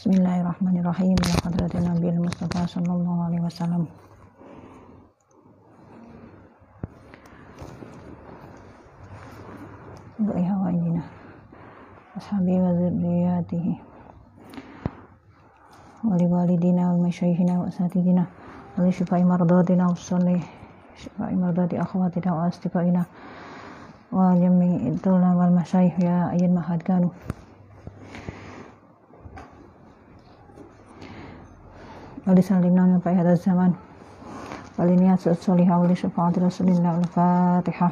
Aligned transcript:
بسم 0.00 0.10
الله 0.10 0.40
الرحمن 0.40 0.80
الرحيم. 0.80 1.12
إلى 1.12 1.32
حضرة 1.44 1.72
النبي 1.76 2.08
المصطفى 2.08 2.66
صلى 2.66 2.92
الله 2.92 3.24
عليه 3.24 3.40
وسلم. 3.40 3.84
بأهوائنا 10.18 11.02
أصحابي 12.16 12.56
وذرياته 12.60 13.66
ولوالدنا 16.04 16.92
ومشايخنا 16.92 17.60
وأساتذتنا 17.60 18.24
ولشفاء 18.78 19.20
مرضاتنا 19.24 19.84
وصلي 19.86 20.40
شفاء 20.96 21.34
مرضات 21.34 21.74
أخواتنا 21.74 22.32
وأصدقائنا 22.32 23.02
وجميع 24.12 24.80
الدولة 24.96 25.36
والمشايخ 25.36 26.00
يا 26.00 26.30
أي 26.32 26.40
المحاد 26.48 26.82
كانوا 26.88 27.10
ولسلمنا 32.30 32.82
من 32.82 32.98
في 32.98 33.10
هذا 33.10 33.32
الزمان 33.32 33.72
ولنيات 34.78 35.26
الصالحة 35.28 35.80
ولشفاعة 35.80 36.32
رسول 36.38 36.68
الله 36.68 36.98
الفاتحة 36.98 37.90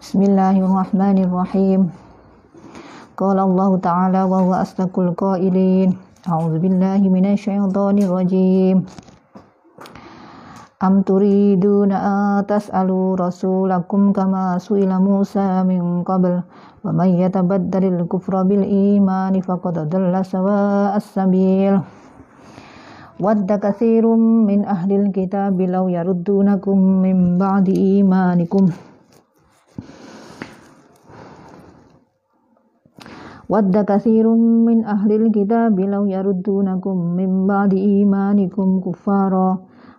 بسم 0.00 0.22
الله 0.22 0.56
الرحمن 0.60 1.18
الرحيم 1.24 1.90
قال 3.16 3.38
الله 3.38 3.70
تعالى 3.78 4.22
وهو 4.22 4.54
أصدق 4.54 4.98
القائلين. 4.98 5.96
أعوذ 6.28 6.58
بالله 6.58 7.00
من 7.08 7.26
الشيطان 7.32 7.96
الرجيم. 7.98 8.86
Am 10.82 11.06
turiduna 11.06 12.42
tas'alu 12.42 13.14
rasulakum 13.14 14.10
kama 14.10 14.58
su'ila 14.58 14.98
Musa 14.98 15.62
min 15.62 16.02
qabl 16.02 16.42
wa 16.82 16.90
may 16.90 17.22
yatabaddalil 17.22 18.02
kufra 18.10 18.42
bil 18.42 18.66
imani 18.66 19.38
faqad 19.46 19.86
dalla 19.86 20.26
sawa 20.26 20.90
as-sabil 20.98 21.78
Wadda 23.22 23.62
kathirum 23.62 24.50
min 24.50 24.66
ahli 24.66 24.98
alkitab 24.98 25.54
law 25.70 25.86
yaruddunakum 25.86 27.06
min 27.06 27.38
ba'di 27.38 28.02
imanikum. 28.02 28.74
Wadda 33.46 33.86
kathirum 33.86 34.66
min 34.66 34.82
ahli 34.82 35.30
kita 35.30 35.70
bilau 35.70 36.10
yaruddunakum 36.10 37.14
min 37.14 37.46
ba'di 37.46 38.02
imanikum 38.02 38.82
kuffara. 38.82 39.70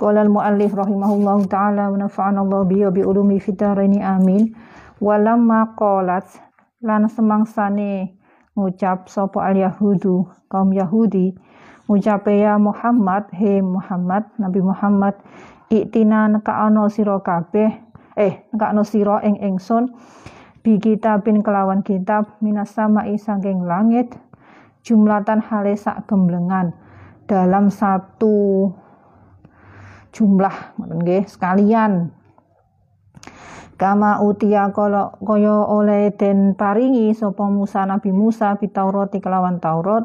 Qala 0.00 0.24
al-muallif 0.24 0.72
rahimahullahu 0.72 1.44
taala 1.52 1.92
wa 1.92 2.00
nafa'ana 2.00 2.40
Allah 2.40 2.64
bihi 2.64 2.88
bi 2.88 3.04
ulumi 3.04 3.36
fitaraini 3.36 4.00
amin. 4.00 4.56
Walamma 4.96 5.76
qalat 5.76 6.24
lan 6.80 7.04
semangsane 7.04 8.16
ngucap 8.56 9.12
sapa 9.12 9.52
al-yahudu 9.52 10.24
kaum 10.48 10.72
Yahudi 10.72 11.36
ngucape 11.84 12.32
ya 12.32 12.56
Muhammad 12.56 13.28
he 13.36 13.60
Muhammad 13.60 14.24
Nabi 14.40 14.64
Muhammad 14.64 15.20
iktina 15.68 16.32
nekaano 16.32 16.88
sira 16.88 17.20
kabeh 17.20 17.68
eh 18.16 18.48
nekaano 18.56 18.86
sira 18.88 19.20
ing 19.20 19.36
ingsun 19.36 19.92
bi 20.64 20.80
kitabin 20.80 21.44
kelawan 21.44 21.84
kitab 21.84 22.40
minas 22.40 22.72
sama'i 22.72 23.20
langit 23.68 24.16
jumlatan 24.80 25.44
hale 25.44 25.76
sak 25.76 26.08
gemblengan 26.08 26.72
dalam 27.28 27.68
satu 27.68 28.70
jumlah 30.12 30.76
nggih 30.78 31.26
sekalian. 31.26 32.10
Kama 33.80 34.20
utia 34.20 34.68
kala 34.76 35.16
kaya 35.24 35.64
oleh 35.64 36.12
den 36.12 36.52
paringi 36.52 37.16
sapa 37.16 37.48
Musa 37.48 37.88
Nabi 37.88 38.12
Musa 38.12 38.52
Taurat 38.60 39.08
kelawan 39.16 39.56
Taurat. 39.56 40.04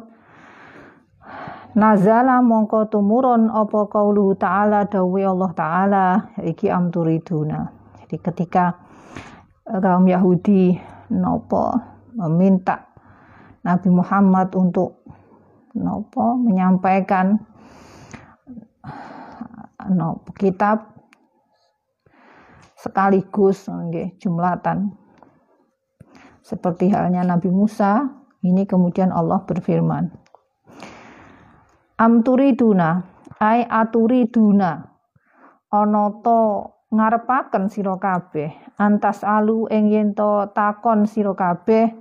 Nazala 1.76 2.40
mongko 2.40 2.88
tumurun 2.88 3.52
apa 3.52 3.92
kaulu 3.92 4.32
ta'ala 4.40 4.88
dawe 4.88 5.22
Allah 5.28 5.52
ta'ala 5.52 6.06
iki 6.40 6.72
amturiduna 6.72 7.68
jadi 8.06 8.22
ketika 8.22 8.78
kaum 9.66 10.06
Yahudi 10.06 10.78
nopo 11.10 11.74
meminta 12.14 12.86
Nabi 13.66 13.90
Muhammad 13.90 14.54
untuk 14.54 15.02
nopo 15.74 16.38
menyampaikan 16.38 17.42
no, 19.90 20.26
kitab 20.38 20.96
sekaligus 22.78 23.70
nggih 23.70 24.18
jumlatan. 24.22 24.94
Seperti 26.46 26.94
halnya 26.94 27.26
Nabi 27.26 27.50
Musa 27.50 28.06
ini 28.46 28.70
kemudian 28.70 29.10
Allah 29.10 29.42
berfirman 29.42 30.14
am 31.96 32.22
turiduna 32.22 33.08
ai 33.40 33.64
aturiduna 33.64 34.72
ana 35.72 36.06
to 36.20 36.42
ngarepaken 36.92 37.72
sira 37.72 37.96
kabeh 37.98 38.52
antas 38.76 39.24
alu 39.24 39.68
ing 39.72 39.92
yen 39.92 40.10
takon 40.52 41.08
sira 41.08 41.34
kabeh 41.34 41.92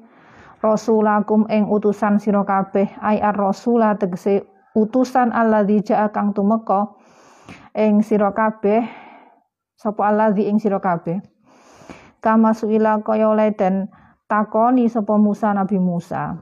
rasulakum 0.59 1.47
ing 1.51 1.71
utusan 1.71 2.19
sira 2.19 2.43
kabeh 2.43 2.91
ai 3.03 3.19
ar-rasula 3.23 3.95
tegese 3.99 4.47
utusan 4.75 5.31
alladzi 5.31 5.95
ja'a 5.95 6.11
kang 6.11 6.35
tumeka 6.35 6.95
ing 7.75 8.01
sira 8.07 8.31
kabeh 8.31 8.87
sapa 9.75 10.09
allazi 10.09 10.47
ing 10.47 10.63
sira 10.63 10.79
kabeh? 10.79 11.21
Kama 12.25 12.57
suila 12.57 13.05
kaya 13.05 13.29
oleh 13.29 13.53
den 13.53 13.93
takoni 14.31 14.89
sapa 14.89 15.21
Musa 15.21 15.53
Nabi 15.53 15.77
Musa. 15.77 16.41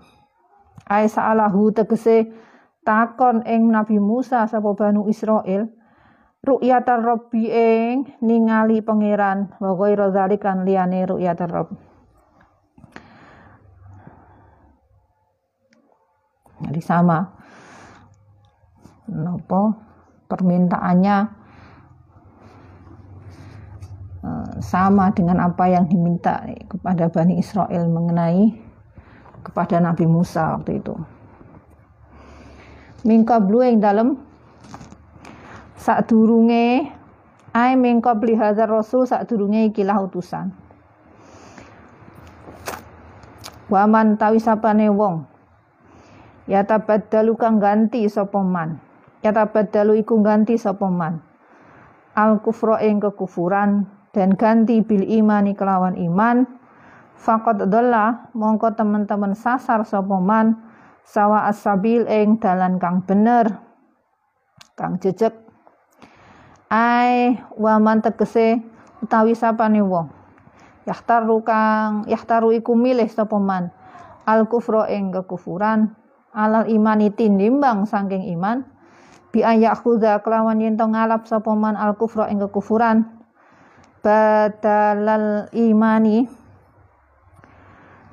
Ai 0.86 1.10
sa'alahu 1.10 1.74
tegese 1.74 2.30
takon 2.86 3.42
ing 3.48 3.66
Nabi 3.70 3.98
Musa 3.98 4.46
sapa 4.46 4.74
Banu 4.78 5.10
Israel 5.10 5.66
ru'yatar 6.42 7.02
rabbi 7.02 7.46
ing 7.50 8.18
ningali 8.22 8.82
pangeran 8.82 9.54
wa 9.62 9.78
ghairu 9.78 10.10
dzalikan 10.10 10.66
liyane 10.66 11.06
ru'yatar 11.06 11.50
rabb. 11.50 11.70
Jadi 16.62 16.82
sama. 16.82 17.26
Nopo 19.10 19.91
permintaannya 20.32 21.16
eh, 24.24 24.50
sama 24.64 25.12
dengan 25.12 25.44
apa 25.44 25.68
yang 25.68 25.84
diminta 25.92 26.40
kepada 26.72 27.12
Bani 27.12 27.36
Israel 27.36 27.84
mengenai 27.92 28.56
kepada 29.44 29.76
Nabi 29.84 30.08
Musa 30.08 30.56
waktu 30.56 30.80
itu. 30.80 30.96
Mingkablu 33.04 33.60
yang 33.60 33.84
dalam 33.84 34.08
saat 35.76 36.08
durunge 36.08 36.88
ai 37.52 37.76
mingkabli 37.76 38.38
hadzal 38.38 38.70
rasul 38.70 39.04
saat 39.04 39.28
durunge 39.28 39.68
ikilah 39.68 40.00
utusan. 40.08 40.54
Waman 43.68 44.16
tawi 44.16 44.38
sapane 44.40 44.88
wong 44.88 45.32
ya 46.46 46.66
tabaddalu 46.66 47.32
kang 47.38 47.62
ganti 47.62 48.06
sapa 48.10 48.42
man 48.42 48.82
badalu 49.30 50.02
iku 50.02 50.18
ganti 50.18 50.58
sapa 50.58 50.90
man? 50.90 51.22
Al 52.18 52.42
kufra 52.42 52.82
ing 52.82 52.98
kekufuran 52.98 53.86
dan 54.10 54.34
ganti 54.34 54.82
bil 54.82 55.06
imani 55.06 55.54
kelawan 55.54 55.94
iman. 55.94 56.44
Faqad 57.22 57.70
dhalla 57.70 58.34
mongko 58.34 58.74
teman-teman 58.74 59.38
sasar 59.38 59.86
sapa 59.86 60.18
man 60.18 60.58
sawa 61.06 61.46
asabil 61.46 62.02
ing 62.10 62.42
dalan 62.42 62.82
kang 62.82 63.06
bener 63.06 63.62
kang 64.74 64.98
jejeg. 64.98 65.30
Ai 66.66 67.38
waman 67.54 68.02
tegese 68.02 68.58
utawi 68.98 69.38
sapane 69.38 69.86
wong. 69.86 70.10
Yahtaru 70.82 71.46
kang 71.46 72.10
yahtaru 72.10 72.50
iku 72.58 72.74
milih 72.74 73.06
sapa 73.06 73.38
man? 73.38 73.70
Al 74.26 74.50
kufra 74.50 74.90
ing 74.90 75.14
kekufuran. 75.14 75.94
Alal 76.32 76.64
imani 76.72 77.12
tinimbang 77.12 77.84
saking 77.84 78.32
iman 78.32 78.71
bi 79.32 79.40
ayakhudha 79.40 80.20
kelawan 80.20 80.60
yen 80.60 80.76
to 80.76 80.84
ngalap 80.84 81.24
sapa 81.24 81.56
man 81.56 81.74
al 81.74 81.96
kufra 81.96 82.28
ing 82.28 82.38
kekufuran. 82.44 83.08
Badalal 84.04 85.48
imani. 85.56 86.28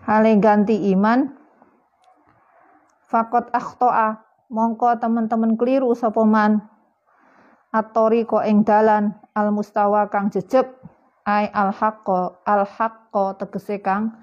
Hale 0.07 0.31
ganti 0.39 0.89
iman. 0.95 1.27
Fakot 3.11 3.51
akhtoa. 3.51 4.23
Mongko 4.49 4.97
teman-teman 4.97 5.59
keliru 5.59 5.91
sapa 5.93 6.23
man. 6.23 6.63
Atori 7.75 8.23
ko 8.23 8.39
ing 8.39 8.63
dalan. 8.63 9.11
Al 9.35 9.51
mustawa 9.51 10.07
kang 10.07 10.31
jejeg. 10.31 10.65
Ai 11.27 11.51
al 11.51 11.75
haqqo 11.75 12.41
al 12.47 12.63
haqqo 12.63 13.35
tegese 13.35 13.83
kang 13.83 14.15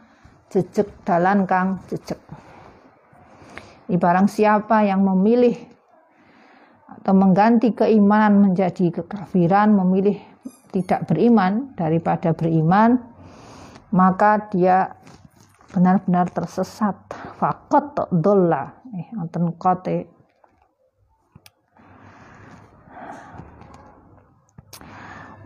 jejeg. 0.49 0.89
Dalan 1.05 1.45
kang 1.45 1.85
jejeg. 1.93 2.19
Ibarang 3.87 4.27
siapa 4.27 4.83
yang 4.83 5.07
memilih 5.07 5.76
atau 6.87 7.13
mengganti 7.15 7.75
keimanan 7.75 8.51
menjadi 8.51 9.03
kekafiran, 9.03 9.75
memilih 9.75 10.19
tidak 10.71 11.07
beriman 11.11 11.75
daripada 11.75 12.31
beriman, 12.35 13.03
maka 13.91 14.47
dia 14.51 14.95
benar-benar 15.75 16.31
tersesat. 16.31 16.95
Fakot 17.37 18.11
dolla, 18.15 18.71
eh, 18.95 19.11
kote. 19.59 20.17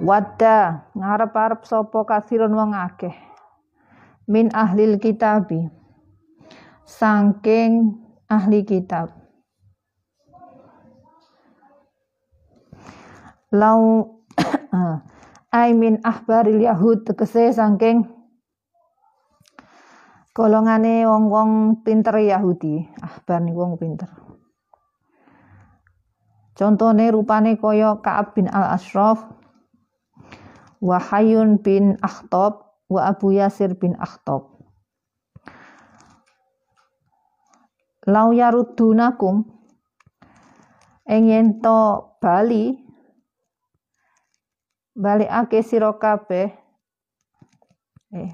Wadda 0.01 0.89
ngarep-arep 0.97 1.61
sopo 1.69 2.09
kasirun 2.09 2.57
wong 2.57 2.73
akeh 2.73 3.13
min 4.25 4.49
ahlil 4.57 4.97
kitabi 4.97 5.69
saking 6.89 8.01
ahli 8.33 8.65
kitab 8.65 9.20
lau 13.51 14.07
ai 15.61 15.75
min 15.75 15.99
ahbaril 16.07 16.63
yahud 16.63 17.03
tegese 17.03 17.51
saking 17.55 18.21
golongane 20.41 21.05
wong-wong 21.05 21.83
pinter 21.85 22.17
Yahudi. 22.17 22.87
Ahbar 23.03 23.43
nih 23.43 23.55
wong 23.55 23.77
pinter. 23.77 24.09
Contohnya 26.57 27.09
rupane 27.13 27.57
koyo 27.57 28.05
Ka'ab 28.05 28.37
bin 28.37 28.45
al-Ashraf 28.49 29.25
wa 30.81 30.99
Hayun 31.01 31.61
bin 31.61 31.97
Akhtab 32.05 32.69
wa 32.89 33.01
Abu 33.09 33.33
Yasir 33.33 33.77
bin 33.77 33.97
Akhtab. 33.97 34.49
Lau 38.09 38.33
yarudunakum 38.33 39.45
ing 41.09 41.23
yen 41.29 41.61
to 41.61 42.05
bali 42.21 42.81
balikake 45.01 45.65
sira 45.65 45.97
kabeh. 45.97 46.53
Eh 48.13 48.31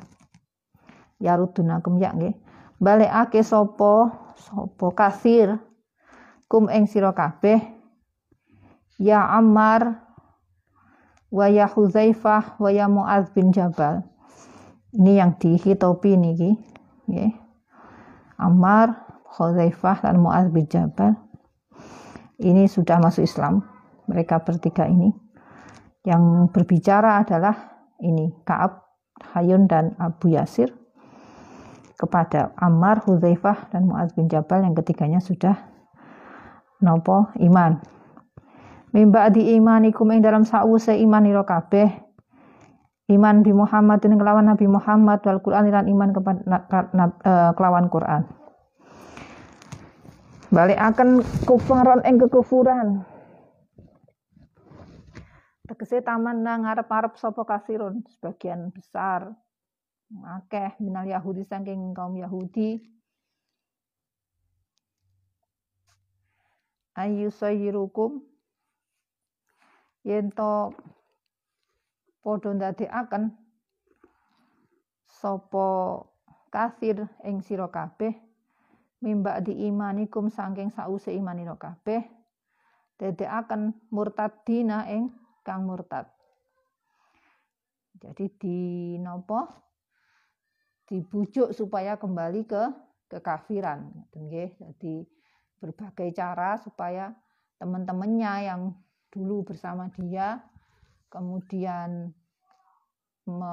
yarudunakum 1.22 2.02
ya 2.02 2.10
nggih. 2.10 2.34
Balikake 2.82 3.46
sapa? 3.46 4.10
Sapa 4.34 4.86
kasir. 4.92 5.62
Kum 6.50 6.66
ing 6.66 6.90
sira 6.90 7.14
kabeh. 7.14 7.62
Ya 8.98 9.22
Ammar 9.22 10.02
wa 11.30 11.46
ya 11.46 11.70
Huzaifah 11.70 12.58
wa 12.58 12.70
ya 12.74 12.90
Muaz 12.90 13.30
bin 13.30 13.54
Jabal. 13.54 14.02
Ini 14.96 15.22
yang 15.22 15.30
dihitopi 15.38 16.16
niki 16.18 16.56
nggih 17.06 17.32
Ammar 18.40 19.06
Huzaifah 19.38 20.02
dan 20.02 20.18
Muaz 20.18 20.50
bin 20.50 20.66
Jabal. 20.66 21.14
Ini 22.36 22.68
sudah 22.68 23.00
masuk 23.00 23.24
Islam. 23.24 23.64
Mereka 24.06 24.44
bertiga 24.44 24.86
ini 24.86 25.25
yang 26.06 26.48
berbicara 26.54 27.26
adalah 27.26 27.82
ini 27.98 28.30
Kaab, 28.46 28.86
Hayun 29.34 29.66
dan 29.66 29.98
Abu 29.98 30.30
Yasir 30.30 30.70
kepada 31.98 32.54
Ammar, 32.54 33.02
Hudzaifah 33.02 33.74
dan 33.74 33.90
Muaz 33.90 34.14
bin 34.14 34.30
Jabal 34.30 34.62
yang 34.62 34.78
ketiganya 34.78 35.18
sudah 35.18 35.58
nopo 36.78 37.34
iman. 37.42 37.82
Mimba 38.94 39.28
di 39.34 39.58
imanikum 39.58 40.14
ing 40.14 40.22
dalam 40.22 40.46
sause 40.46 40.94
iman 40.94 41.26
ira 41.26 41.42
kabeh 41.42 42.06
iman 43.06 43.42
Muhammad 43.54 44.02
dan 44.02 44.18
kelawan 44.18 44.46
Nabi 44.46 44.66
Muhammad 44.66 45.22
wal 45.26 45.42
Quran 45.42 45.70
dan 45.70 45.86
iman 45.90 46.10
kepada 46.14 46.40
uh, 47.22 47.50
kelawan 47.54 47.86
Quran. 47.90 48.22
Balik 50.54 50.78
akan 50.78 51.26
kufaran 51.42 52.06
ing 52.06 52.22
kekufuran 52.22 53.02
tegese 55.66 55.98
taman 56.00 56.46
nang 56.46 56.62
ngarep-arep 56.62 57.18
sapa 57.18 57.42
kasirun 57.42 58.06
sebagian 58.06 58.70
besar. 58.70 59.34
Akeh 60.22 60.78
minal 60.78 61.10
Yahudi 61.10 61.42
saking 61.42 61.90
kaum 61.90 62.14
Yahudi. 62.14 62.78
Ayu 66.96 67.28
sayyirukum 67.28 68.24
yen 70.06 70.30
to 70.32 70.72
padha 72.22 72.50
ndadekaken 72.54 73.34
sapa 75.04 75.66
kasir 76.48 77.04
ing 77.26 77.42
sira 77.42 77.68
kabeh 77.68 78.14
mimba 79.04 79.44
di 79.44 79.68
imanikum 79.68 80.32
saking 80.32 80.72
sause 80.72 81.12
imanira 81.12 81.58
kabeh 81.58 82.06
dedekaken 82.96 83.76
murtadina 83.92 84.88
ing 84.88 85.12
kang 85.46 85.62
murtad. 85.62 86.10
Jadi 88.02 88.26
di 88.34 88.58
nopo 88.98 89.46
dibujuk 90.90 91.54
supaya 91.54 91.94
kembali 91.94 92.42
ke 92.44 92.62
kekafiran. 93.06 93.86
Jadi 94.10 95.06
berbagai 95.62 96.10
cara 96.12 96.58
supaya 96.58 97.14
teman-temannya 97.62 98.32
yang 98.50 98.60
dulu 99.08 99.46
bersama 99.46 99.88
dia 99.96 100.42
kemudian 101.08 102.12
me, 103.24 103.52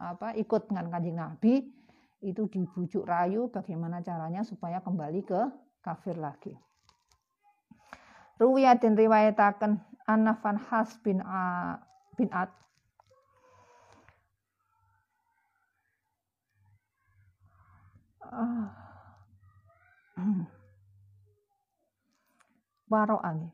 apa, 0.00 0.32
ikut 0.38 0.72
dengan 0.72 0.88
kanjeng 0.88 1.18
Nabi 1.18 1.54
itu 2.24 2.48
dibujuk 2.48 3.04
rayu 3.04 3.52
bagaimana 3.52 4.00
caranya 4.00 4.40
supaya 4.40 4.80
kembali 4.80 5.20
ke 5.26 5.40
kafir 5.84 6.16
lagi. 6.16 6.56
Ruwiyat 8.36 8.84
dan 8.84 8.94
riwayataken 8.96 9.80
Anna 10.04 10.36
Has 10.68 11.00
bin, 11.00 11.24
A, 11.24 11.80
bin 12.20 12.28
Ad. 12.30 12.52
Uh, 18.26 18.68
Waro'an 22.90 23.50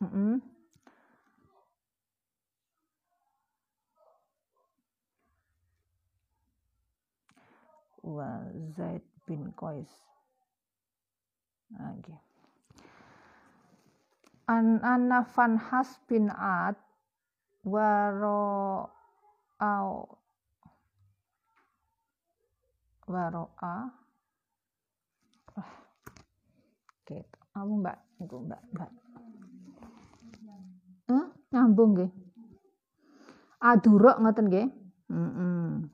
mm. 0.00 0.55
Wa 8.06 8.46
Zaid 8.78 9.02
bin 9.26 9.50
Qais. 9.58 9.90
Lagi. 11.74 12.14
An 14.46 14.78
Anna 14.86 15.26
van 15.26 15.58
Has 15.58 15.98
bin 16.06 16.30
Ad 16.30 16.78
waro 17.66 18.86
au 19.58 19.90
waro 23.10 23.44
a 23.58 23.90
gitu 27.06 27.38
kamu 27.54 27.74
mbak 27.82 27.98
itu 28.22 28.36
mbak 28.38 28.62
mbak 28.70 28.90
eh, 31.10 31.24
nyambung 31.50 31.94
nggih 31.94 32.10
adurok 33.62 34.22
ngoten 34.22 34.46
nggih 34.46 34.66
-mm. 35.10 35.90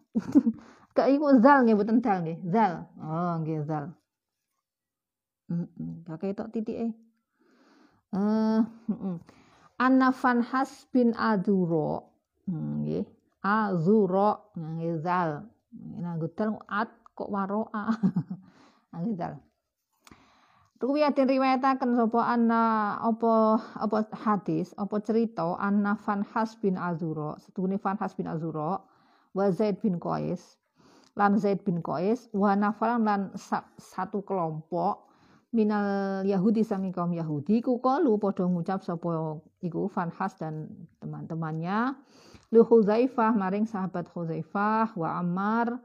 Kak 0.92 1.08
iku 1.08 1.40
zal 1.40 1.64
nggih 1.64 1.76
mboten 1.76 2.04
dal 2.04 2.20
nggih. 2.20 2.38
Zal. 2.52 2.84
Oh, 3.00 3.34
nggih 3.40 3.64
zal. 3.64 3.96
Heeh. 5.48 5.92
Pakai 6.04 6.36
tok 6.36 6.52
titike. 6.52 6.92
Eh, 8.12 8.60
heeh. 8.60 9.16
Anna 9.80 10.12
van 10.12 10.44
Has 10.44 10.84
bin 10.92 11.16
Aduro. 11.16 12.12
Hmm, 12.44 12.84
nggih. 12.84 13.08
Azuro 13.40 14.52
nggih 14.52 15.00
zal. 15.00 15.48
Nah, 15.72 16.20
gudal 16.20 16.60
at 16.68 16.92
kok 17.16 17.32
waroa. 17.32 17.88
Nggih 18.92 19.16
zal. 19.16 19.34
Ruwiyatin 20.82 21.30
riwayataken 21.30 21.94
sapa 21.94 22.26
anna 22.26 22.98
apa 22.98 23.54
apa 23.78 24.02
hadis 24.18 24.74
apa 24.74 24.98
cerita 24.98 25.54
anna 25.54 25.94
van 25.94 26.26
Has 26.34 26.58
bin 26.58 26.74
Azuro, 26.74 27.38
setune 27.38 27.78
van 27.78 27.94
Has 28.02 28.18
bin 28.18 28.26
Azuro 28.26 28.82
wa 29.30 29.46
Zaid 29.54 29.78
bin 29.78 30.02
Qais 30.02 30.58
lan 31.12 31.36
Zaid 31.36 31.60
bin 31.64 31.84
Qais 31.84 32.28
wa 32.32 32.56
nafalan 32.56 33.04
lan 33.04 33.20
satu 33.76 34.24
kelompok 34.24 35.12
minal 35.52 36.24
Yahudi 36.24 36.64
sangi 36.64 36.88
kaum 36.88 37.12
Yahudi 37.12 37.60
ku 37.60 37.76
kalu 37.84 38.16
padha 38.16 38.48
ngucap 38.48 38.80
sapa 38.80 39.36
iku 39.60 39.84
Fanhas 39.92 40.32
dan 40.40 40.72
teman-temannya 41.04 41.92
lu 42.48 42.64
Huzaifah 42.64 43.36
maring 43.36 43.68
sahabat 43.68 44.08
Huzaifah 44.08 44.96
wa 44.96 45.20
Ammar 45.20 45.76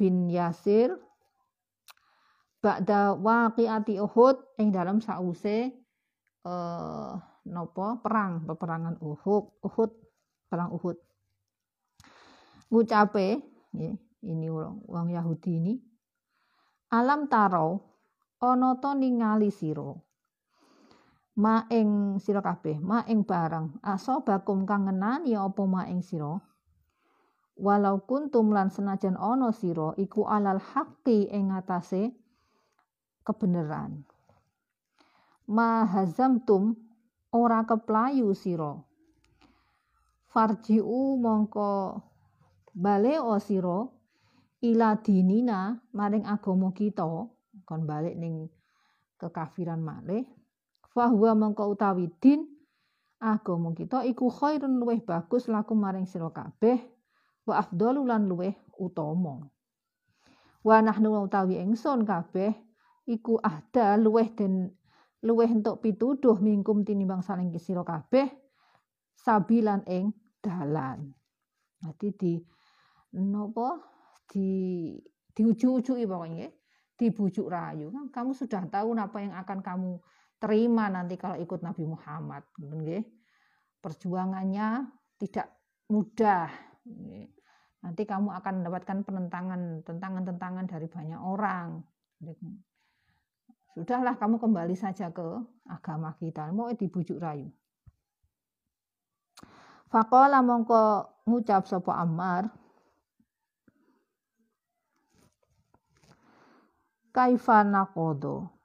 bin 0.00 0.32
Yasir 0.32 0.96
ba'da 2.64 3.16
waqiati 3.20 4.00
Uhud 4.00 4.56
ing 4.56 4.72
dalam 4.72 5.04
sause 5.04 5.76
eh 6.40 7.12
napa 7.44 8.00
perang 8.00 8.48
peperangan 8.48 8.96
Uhud 9.00 9.60
Uhud 9.60 9.90
perang 10.48 10.72
Uhud. 10.72 10.96
Ngucape 12.70 13.28
ini 14.24 14.48
wong 14.52 15.08
Yahudi 15.08 15.52
ini. 15.56 15.74
Alam 16.90 17.30
taro 17.30 17.90
ta 18.40 18.90
ningali 18.96 19.52
sira. 19.52 19.92
Ma 21.40 21.64
ing 21.72 22.20
sira 22.20 22.42
kabeh 22.42 22.80
ma 22.80 23.04
ing 23.06 23.24
barang. 23.24 23.80
Asobakum 23.84 24.66
kang 24.68 24.88
ngenani 24.88 25.32
apa 25.36 25.62
ma 25.64 25.86
ing 25.88 26.02
sira? 26.04 26.36
Walau 27.60 28.08
kuntum 28.08 28.56
lan 28.56 28.72
senajan 28.72 29.20
ana 29.20 29.52
sira 29.52 29.92
iku 30.00 30.24
alal 30.24 30.58
haqqi 30.60 31.28
ing 31.28 31.52
atase 31.52 32.12
kebenaran. 33.24 34.04
Ma 35.48 35.84
hazamtum 35.84 36.76
ora 37.32 37.62
keplayu 37.68 38.32
sira. 38.32 38.80
Farjiu 40.30 41.20
mongko 41.20 42.00
bale 42.74 43.20
o 43.20 43.36
sira 43.38 43.99
ila 44.60 44.96
dinina 45.00 45.80
maring 45.96 46.28
agama 46.28 46.72
kita 46.76 47.04
kon 47.64 47.82
balik 47.88 48.16
ning 48.16 48.48
kekafiran 49.16 49.80
malih 49.80 50.24
fahuwa 50.92 51.32
mengko 51.36 51.70
utawi 51.70 52.12
din 52.20 52.44
agama 53.20 53.76
kita 53.76 54.04
iku 54.08 54.32
khairun 54.32 54.80
luweh 54.80 55.00
bagus 55.04 55.46
laku 55.46 55.76
maring 55.76 56.08
sira 56.08 56.32
kabeh 56.32 56.80
wa 57.44 57.60
afdalu 57.60 58.04
lan 58.08 58.28
luweh 58.28 58.56
utama. 58.80 59.44
Wa 60.60 60.80
nahnu 60.80 61.24
utawi 61.24 61.60
ingsun 61.60 62.04
kabeh 62.04 62.52
iku 63.08 63.36
ahda 63.40 64.00
luweh 64.00 64.28
den 64.32 64.72
luweh 65.20 65.48
entuk 65.48 65.84
pituduh 65.84 66.40
mingkum 66.40 66.84
tinimbang 66.84 67.20
saling 67.20 67.52
sira 67.60 67.84
kabeh 67.84 68.28
sabilan 69.20 69.84
ing 69.84 70.16
dalan. 70.40 71.12
Nanti 71.84 72.08
di 72.16 72.32
nopo 73.16 73.99
di 74.30 74.50
diuju-ujuki 75.34 76.06
pokoknya 76.06 76.48
dibujuk 76.94 77.50
rayu. 77.50 77.90
Kan 77.90 78.14
kamu 78.14 78.30
sudah 78.38 78.62
tahu 78.70 78.94
apa 78.94 79.18
yang 79.18 79.34
akan 79.34 79.58
kamu 79.58 79.90
terima 80.40 80.88
nanti 80.88 81.18
kalau 81.18 81.36
ikut 81.36 81.60
Nabi 81.60 81.84
Muhammad 81.84 82.46
perjuangannya 83.80 84.88
tidak 85.20 85.48
mudah 85.92 86.48
nanti 87.80 88.02
kamu 88.04 88.28
akan 88.40 88.52
mendapatkan 88.60 88.98
penentangan 89.04 89.60
tentangan-tentangan 89.84 90.64
dari 90.68 90.86
banyak 90.86 91.20
orang. 91.20 91.82
Sudahlah 93.72 94.18
kamu 94.20 94.36
kembali 94.36 94.76
saja 94.76 95.08
ke 95.08 95.24
agama 95.68 96.12
kita. 96.20 96.52
Mau 96.52 96.68
dibujuk 96.72 97.16
rayu. 97.16 97.48
Fakola 99.90 100.38
mongko 100.44 100.82
ngucap 101.26 101.66
sopo 101.66 101.90
Ammar 101.90 102.59
kaifa 107.12 107.66
nakodo 107.66 108.60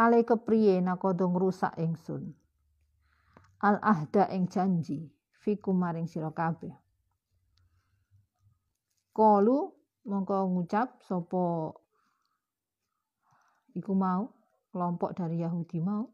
hale 0.00 0.24
kepriye 0.24 0.80
nakodo 0.80 1.28
ngrusak 1.28 1.76
ingsun? 1.76 2.32
Al 3.60 3.76
ahda 3.84 4.32
ing 4.32 4.48
janji 4.48 5.12
fikum 5.44 5.76
maring 5.76 6.08
sira 6.08 6.32
kabeh. 6.32 6.72
Kalu 9.12 9.68
mongko 10.08 10.48
ngucap 10.48 11.04
sapa 11.04 11.76
iku 13.76 13.92
mau 13.92 14.32
kelompok 14.72 15.12
dari 15.12 15.44
Yahudi 15.44 15.78
mau 15.84 16.08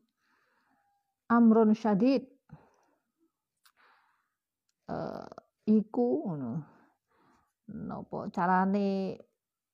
amrun 1.31 1.71
syadid. 1.79 2.27
Uh, 4.87 5.27
iku 5.67 6.27
ngono 6.27 6.76
napa 7.71 8.31
carane 8.31 9.19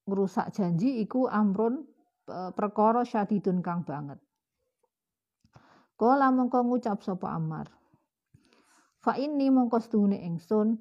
ngrusak 0.09 0.51
janji 0.57 1.05
iku 1.05 1.29
amrun 1.29 1.85
perkara 2.27 3.05
syadidun 3.05 3.61
kang 3.61 3.85
banget. 3.85 4.19
Kala 5.99 6.35
mengko 6.35 6.67
ngucap 6.67 7.05
sapa 7.05 7.31
Ammar. 7.37 7.71
Fa 9.03 9.19
inni 9.19 9.51
mongko 9.51 9.79
sedune 9.83 10.19
ingsun 10.19 10.75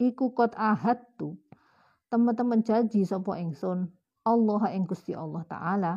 iku 0.00 0.34
kot 0.34 0.54
ahad 0.58 1.02
tu. 1.18 1.38
Teman-teman 2.10 2.62
janji 2.62 3.02
sapa 3.02 3.38
ingsun 3.38 3.90
Allah 4.26 4.62
ing 4.74 4.86
Gusti 4.86 5.14
Allah 5.14 5.42
taala. 5.46 5.94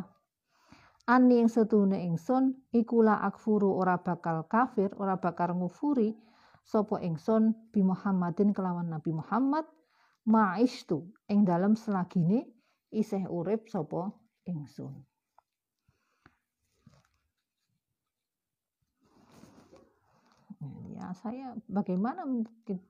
Ani 1.10 1.42
yang 1.42 1.50
setune 1.50 1.98
ingsun 2.06 2.54
iku 2.70 3.02
la 3.02 3.18
akfuru 3.26 3.74
ora 3.74 3.98
bakal 3.98 4.46
kafir, 4.46 4.94
ora 5.02 5.18
bakal 5.18 5.58
ngufuri 5.58 6.14
sapa 6.62 7.02
ingsun 7.02 7.74
bi 7.74 7.82
Muhammadin 7.82 8.54
kelawan 8.54 8.94
Nabi 8.94 9.18
Muhammad 9.18 9.66
ma'istu 10.30 11.10
ing 11.26 11.42
dalam 11.42 11.74
selagine 11.74 12.46
isih 12.94 13.26
urip 13.26 13.66
sapa 13.66 14.14
ingsun. 14.46 14.94
Ya 20.94 21.10
saya 21.18 21.58
bagaimana 21.66 22.28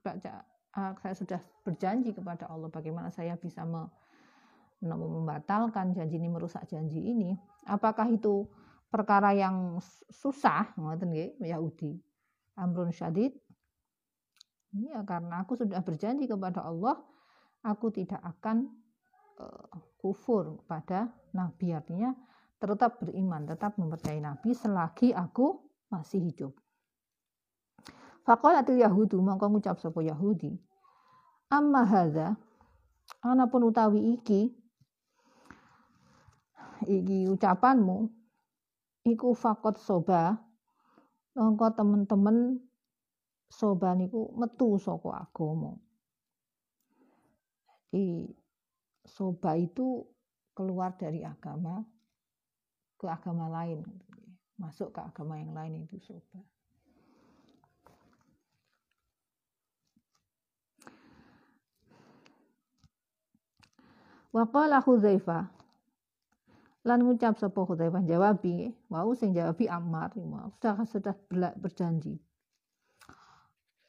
baca 0.03 0.43
ah, 0.75 0.91
saya 0.99 1.15
sudah 1.15 1.39
berjanji 1.63 2.11
kepada 2.11 2.49
Allah 2.51 2.67
bagaimana 2.67 3.13
saya 3.13 3.37
bisa 3.39 3.63
me, 3.63 3.87
membatalkan 4.81 5.95
janji 5.95 6.19
ini 6.19 6.27
merusak 6.27 6.67
janji 6.67 6.99
ini. 6.99 7.37
Apakah 7.69 8.09
itu 8.11 8.49
perkara 8.89 9.31
yang 9.31 9.77
susah 10.11 10.73
ngoten 10.75 11.39
Yahudi? 11.39 12.01
Amrun 12.59 12.91
syadid? 12.91 13.37
Ya 14.73 15.05
karena 15.05 15.45
aku 15.45 15.55
sudah 15.55 15.79
berjanji 15.85 16.25
kepada 16.25 16.65
Allah 16.65 16.99
aku 17.63 17.91
tidak 17.91 18.21
akan 18.23 18.71
uh, 19.39 19.71
kufur 19.99 20.63
pada 20.67 21.11
nabi. 21.35 21.75
Artinya 21.75 22.15
tetap 22.59 22.99
beriman 22.99 23.47
tetap 23.47 23.75
mempercayai 23.79 24.19
nabi 24.19 24.51
selagi 24.51 25.15
aku 25.15 25.59
masih 25.91 26.19
hidup. 26.23 26.53
Faqalatil 28.27 28.83
Yahudu 28.83 29.17
mongko 29.23 29.49
ngucap 29.49 29.79
sapa 29.81 30.03
Yahudi. 30.05 30.53
Amma 31.49 31.81
hadza 31.87 32.37
anapun 33.25 33.65
utawi 33.65 34.19
iki 34.19 34.53
iki 36.85 37.25
ucapanmu 37.31 38.07
iku 39.07 39.33
fakot 39.33 39.81
soba. 39.81 40.37
Mongko 41.33 41.71
temen-temen 41.71 42.59
soba 43.49 43.95
niku 43.95 44.29
metu 44.37 44.75
saka 44.77 45.25
agama 45.25 45.79
jadi 47.89 48.29
soba 49.01 49.57
itu 49.57 50.05
keluar 50.53 50.93
dari 50.93 51.25
agama 51.25 51.81
ke 53.01 53.09
agama 53.09 53.49
lain, 53.49 53.81
masuk 54.61 54.93
ke 54.93 55.01
agama 55.01 55.41
yang 55.41 55.57
lain 55.57 55.89
itu 55.89 55.97
soba. 55.97 56.37
Waqala 64.29 64.77
Hudzaifah. 64.85 65.49
Lan 66.85 67.01
ngucap 67.01 67.41
sapa 67.41 67.65
Hudzaifah? 67.65 68.05
Jawabi 68.05 68.69
wau 68.85 69.17
sing 69.17 69.33
jawabi 69.33 69.65
Ammar. 69.65 70.13
Sudah 70.13 70.85
sudah 70.85 71.17
berjanji. 71.57 72.21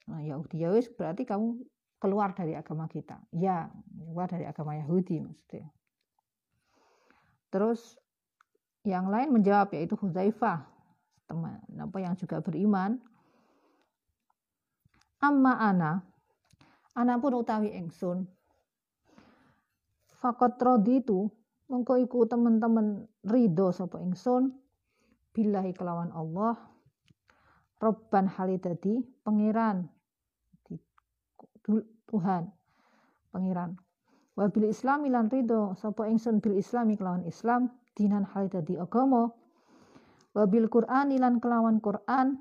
Nah 0.09 0.25
ya 0.25 0.41
wis 0.73 0.89
berarti 0.89 1.29
kamu 1.29 1.61
keluar 2.01 2.33
dari 2.33 2.57
agama 2.57 2.89
kita. 2.89 3.21
Ya, 3.37 3.69
keluar 3.93 4.27
dari 4.27 4.49
agama 4.49 4.75
Yahudi 4.75 5.21
maksudnya. 5.21 5.69
Terus 7.53 8.01
yang 8.89 9.13
lain 9.13 9.37
menjawab 9.37 9.77
yaitu 9.77 9.95
Huzaifah, 10.01 10.65
teman 11.29 11.61
apa 11.77 11.99
yang 12.01 12.17
juga 12.17 12.41
beriman. 12.41 12.97
Amma 15.21 15.61
ana, 15.61 16.01
ana 16.97 17.21
pun 17.21 17.37
utawi 17.37 17.77
engsun. 17.77 18.25
Fakot 20.17 20.57
rodi 20.57 21.05
itu 21.05 21.29
mengko 21.69 22.01
iku 22.01 22.25
teman-teman 22.25 23.05
ridho 23.25 23.71
sapa 23.71 24.01
ingsun 24.01 24.53
billahi 25.31 25.71
kelawan 25.73 26.11
Allah 26.11 26.59
Robban 27.81 28.29
halidadi 28.29 29.01
pangeran 29.25 29.89
Tuhan. 31.65 32.49
Pangeran. 33.31 33.79
Wa 34.35 34.49
bil 34.49 34.73
islami 34.73 35.13
lan 35.13 35.29
ridho 35.29 35.77
sapa 35.77 36.09
ingsun 36.09 36.41
bil 36.41 36.57
islami 36.57 36.97
kelawan 36.97 37.27
Islam 37.29 37.69
dinan 37.93 38.25
hal 38.25 38.49
dadi 38.49 38.79
agama. 38.81 39.29
Wa 40.33 40.47
bil 40.47 40.71
qur'ani 40.71 41.19
lan 41.19 41.43
kelawan 41.43 41.83
Qur'an 41.83 42.39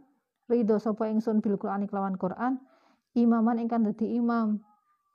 ridho 0.48 0.78
sapa 0.78 1.10
ingsun 1.10 1.42
bil 1.42 1.58
qur'ani 1.58 1.90
kelawan 1.90 2.16
Qur'an 2.16 2.62
imaman 3.18 3.58
ingkang 3.60 3.84
dadi 3.84 4.16
imam 4.16 4.62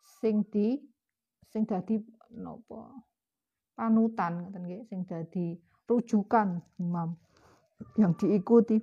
sing 0.03 0.43
di 0.51 0.77
sing 1.49 1.65
dadi 1.65 2.03
napa 2.35 2.91
panutan 3.79 4.43
ngoten 4.43 4.63
nggih 4.67 4.83
sing 4.91 5.07
dadi 5.07 5.55
rujukan 5.87 6.59
imam 6.83 7.15
yang 7.99 8.15
diikuti. 8.19 8.83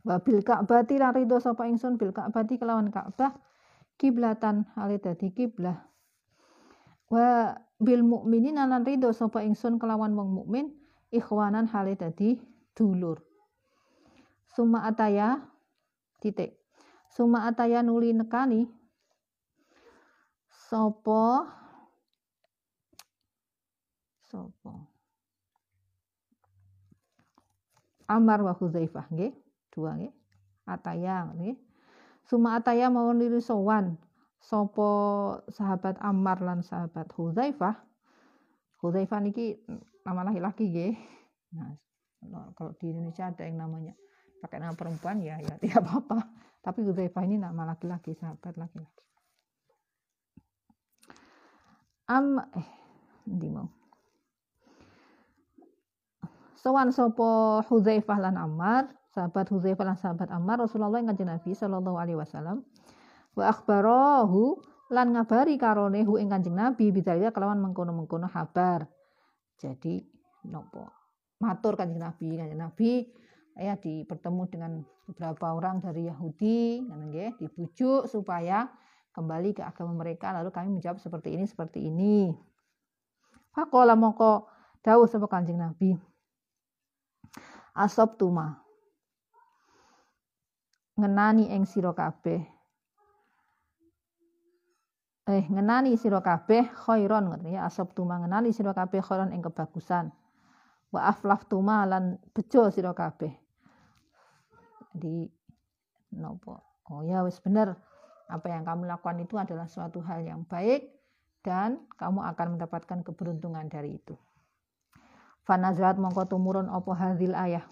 Wabil 0.00 0.40
Ka'bati 0.40 0.96
lan 0.96 1.12
ridho 1.12 1.36
sapa 1.36 1.68
ingsun 1.68 2.00
bil 2.00 2.16
Ka'bati 2.16 2.56
kelawan 2.56 2.88
Ka'bah 2.88 3.36
kiblatan 4.00 4.64
hale 4.72 4.96
dadi 4.96 5.28
kiblah. 5.28 5.76
Wa 7.12 7.52
bil 7.76 8.00
mukminin 8.00 8.56
lan 8.56 8.80
ridho 8.80 9.12
sapa 9.12 9.44
ingsun 9.44 9.76
kelawan 9.76 10.16
wong 10.16 10.32
mukmin 10.32 10.72
ikhwanan 11.12 11.68
hale 11.68 12.00
dadi 12.00 12.40
dulur. 12.72 13.20
Suma 14.48 14.88
ataya 14.88 15.44
titik. 16.24 16.56
Suma 17.12 17.44
ataya 17.44 17.84
nuli 17.84 18.16
nekani 18.16 18.64
sapa 20.48 21.50
sapa 24.30 24.74
Amar 28.10 28.42
wa 28.42 28.54
Hudzaifah 28.54 29.06
nggih 29.10 29.34
dua 29.70 29.94
nggih 29.94 30.14
ataya 30.66 31.30
nggih 31.30 31.69
suma 32.30 32.62
ataya 32.62 32.86
mau 32.86 33.10
niru 33.10 33.42
sowan 33.42 33.98
sapa 34.38 34.86
sahabat 35.50 35.98
Ammar 35.98 36.38
lan 36.38 36.62
sahabat 36.62 37.10
Hudzaifah? 37.10 37.74
Hudzaifah 38.78 39.18
niki 39.18 39.58
nama 40.06 40.22
laki-laki 40.22 40.70
nggih. 40.70 40.94
Nah 41.58 41.74
kalau 42.54 42.70
di 42.78 42.94
Indonesia 42.94 43.26
ada 43.26 43.42
yang 43.42 43.58
namanya 43.58 43.98
pakai 44.38 44.62
nama 44.62 44.78
perempuan 44.78 45.18
ya 45.18 45.42
ya 45.42 45.58
tidak 45.58 45.82
apa-apa. 45.82 46.30
Tapi 46.62 46.86
Hudzaifah 46.86 47.22
ini 47.26 47.42
nama 47.42 47.74
laki-laki 47.74 48.14
sahabat 48.14 48.54
laki-laki. 48.54 49.04
Am 52.14 52.38
eh 52.54 52.68
di 53.26 53.50
mau? 53.50 53.66
Sowan 56.54 56.94
sopo 56.94 57.58
Hudzaifah 57.66 58.18
lan 58.22 58.38
Ammar 58.38 58.99
sahabat 59.10 59.50
Hudzaifah 59.50 59.84
lan 59.86 59.96
sahabat 59.98 60.30
Ammar 60.30 60.62
Rasulullah 60.62 61.02
kanjeng 61.02 61.30
Nabi 61.30 61.50
sallallahu 61.54 61.98
alaihi 61.98 62.18
wasallam 62.18 62.62
wa 63.34 63.44
akhbarahu 63.46 64.58
lan 64.90 65.14
ngabari 65.14 65.54
karone 65.58 66.02
hu 66.02 66.18
ing 66.18 66.30
kanjeng 66.30 66.58
Nabi 66.58 66.90
bidalika 66.90 67.30
kelawan 67.30 67.62
mengkono-mengkono 67.62 68.26
kabar. 68.26 68.90
Jadi 69.54 70.02
nopo? 70.50 70.90
Matur 71.40 71.78
kanjeng 71.78 72.02
Nabi, 72.02 72.36
kanjeng 72.36 72.58
Nabi 72.58 73.06
ya 73.58 73.78
dipertemu 73.78 74.42
dengan 74.50 74.72
beberapa 75.10 75.52
orang 75.52 75.82
dari 75.82 76.06
Yahudi 76.06 76.86
nggih 76.86 77.38
dibujuk 77.38 78.06
supaya 78.06 78.70
kembali 79.10 79.58
ke 79.58 79.62
agama 79.66 79.94
mereka 80.00 80.30
lalu 80.30 80.54
kami 80.54 80.78
menjawab 80.78 81.02
seperti 81.02 81.34
ini 81.34 81.44
seperti 81.46 81.86
ini. 81.86 82.30
Faqala 83.50 83.98
moko 83.98 84.46
dawuh 84.82 85.06
sapa 85.06 85.26
kanjeng 85.26 85.58
Nabi. 85.58 85.98
Asab 87.74 88.18
tuma 88.18 88.69
ngenani 91.00 91.48
ing 91.48 91.64
sira 91.64 91.96
kabeh. 91.96 92.44
Eh 95.30 95.44
ngenani 95.48 95.96
sira 95.96 96.20
kabeh 96.20 96.68
khairon 96.84 97.32
ngoten 97.32 97.56
ya. 97.56 97.64
Asab 97.64 97.96
tuma 97.96 98.20
ngenani 98.20 98.52
sira 98.52 98.76
kabeh 98.76 99.00
khairon 99.00 99.32
ing 99.32 99.40
kebagusan. 99.40 100.12
Wa 100.92 101.08
aflaf 101.08 101.48
tuma 101.48 101.88
lan 101.88 102.20
bejo 102.36 102.68
sira 102.68 102.92
kabeh. 102.92 103.32
Di 104.92 105.24
nopo? 106.18 106.60
Oh 106.90 107.00
ya 107.00 107.24
wis 107.24 107.40
bener. 107.40 107.78
Apa 108.30 108.46
yang 108.52 108.62
kamu 108.62 108.86
lakukan 108.86 109.18
itu 109.22 109.34
adalah 109.38 109.66
suatu 109.66 109.98
hal 110.06 110.22
yang 110.22 110.46
baik 110.46 110.86
dan 111.42 111.82
kamu 111.98 112.22
akan 112.30 112.58
mendapatkan 112.58 113.02
keberuntungan 113.02 113.66
dari 113.66 113.98
itu. 113.98 114.14
Fanazrat 115.42 115.98
mongko 115.98 116.30
tumurun 116.30 116.70
opo 116.70 116.94
hadil 116.94 117.34
ayah? 117.34 117.66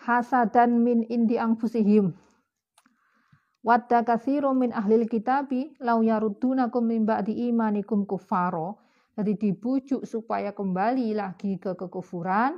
Hasadan 0.00 0.80
min 0.80 1.04
indi 1.12 1.36
angfusihim 1.36 2.16
Wadda 3.60 4.08
kathiru 4.08 4.56
min 4.56 4.72
ahlil 4.72 5.04
kitabi 5.04 5.76
lau 5.84 6.00
yarudunakum 6.00 6.80
min 6.80 7.04
ba'di 7.04 7.52
imanikum 7.52 8.08
kufaro. 8.08 8.80
Jadi 9.20 9.36
dibujuk 9.36 10.08
supaya 10.08 10.56
kembali 10.56 11.12
lagi 11.12 11.60
ke 11.60 11.76
kekufuran. 11.76 12.56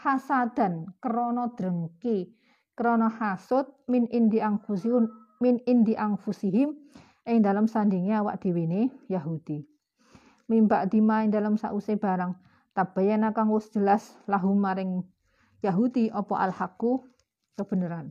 Hasadan, 0.00 0.96
krono 0.98 1.54
drengki, 1.54 2.34
krono 2.72 3.06
hasud, 3.06 3.68
min 3.86 4.08
indi 4.08 4.40
angfusihim, 4.40 5.04
min 5.44 5.60
indi 5.68 5.92
angfusihim, 5.92 6.72
yang 7.28 7.44
dalam 7.44 7.70
sandingnya 7.70 8.24
awak 8.24 8.42
diwini 8.42 8.90
Yahudi. 9.06 9.62
Mimba 10.50 10.88
dimain 10.90 11.30
dalam 11.30 11.54
sause 11.54 11.94
barang, 11.94 12.34
tabayana 12.74 13.30
kang 13.30 13.54
jelas 13.70 14.18
lahum 14.26 14.58
maring 14.58 15.04
Yahudi 15.62 16.10
opo 16.10 16.34
al-haqqu 16.34 17.06
kebenaran. 17.54 18.10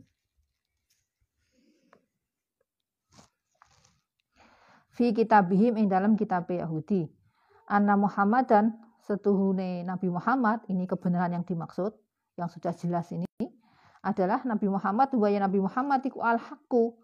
Fi 4.99 5.15
kitabihim 5.15 5.79
ing 5.79 5.87
dalam 5.87 6.19
kitab 6.19 6.51
Yahudi. 6.51 7.07
Anna 7.71 7.95
Muhammadan 7.95 8.75
setuhune 8.99 9.87
Nabi 9.87 10.11
Muhammad, 10.11 10.67
ini 10.67 10.83
kebenaran 10.83 11.39
yang 11.39 11.47
dimaksud, 11.47 11.95
yang 12.35 12.51
sudah 12.51 12.75
jelas 12.75 13.07
ini, 13.15 13.23
adalah 14.03 14.43
Nabi 14.43 14.67
Muhammad, 14.67 15.07
wa 15.15 15.31
Nabi 15.31 15.63
Muhammad 15.63 16.03
iku 16.03 16.19
al-haqqu 16.19 16.99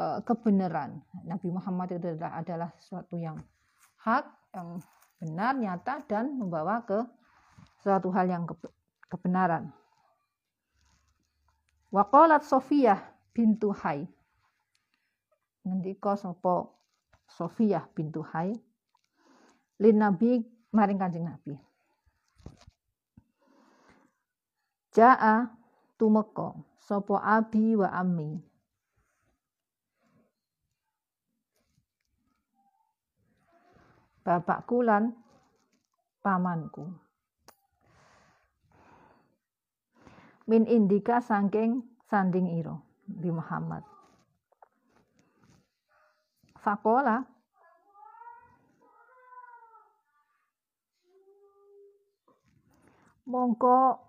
eh, 0.00 0.24
kebenaran. 0.24 1.04
Nabi 1.28 1.52
Muhammad 1.52 2.00
itu 2.00 2.08
adalah, 2.16 2.40
adalah 2.40 2.70
sesuatu 2.80 3.20
yang 3.20 3.36
hak, 4.00 4.24
yang 4.56 4.80
benar, 5.20 5.60
nyata, 5.60 6.08
dan 6.08 6.40
membawa 6.40 6.88
ke 6.88 7.04
suatu 7.84 8.08
hal 8.16 8.32
yang 8.32 8.48
kebenaran. 9.12 9.76
Waqalat 11.92 12.48
Sofiyah 12.48 13.12
bintu 13.36 13.76
Hai. 13.76 14.08
Ngendika 15.68 16.16
sapa 16.16 16.75
Sofiyah 17.26 17.84
bintu 17.92 18.22
Hai 18.22 18.54
lin 19.82 19.96
Nabi 20.00 20.40
maring 20.72 20.98
Kanjeng 20.98 21.26
Nabi. 21.26 21.54
Jaa 24.94 25.50
tumeka 26.00 26.56
sapa 26.80 27.20
abi 27.20 27.76
wa 27.76 27.88
ammi. 27.92 28.40
Bapakku 34.26 34.82
lan 34.82 35.14
pamanku. 36.18 37.06
min 40.46 40.62
indika 40.70 41.18
sangking 41.18 41.82
sanding 42.06 42.46
iro 42.54 42.78
di 43.02 43.30
Muhammad. 43.34 43.95
Fakola 46.66 47.22
mongko 53.30 54.02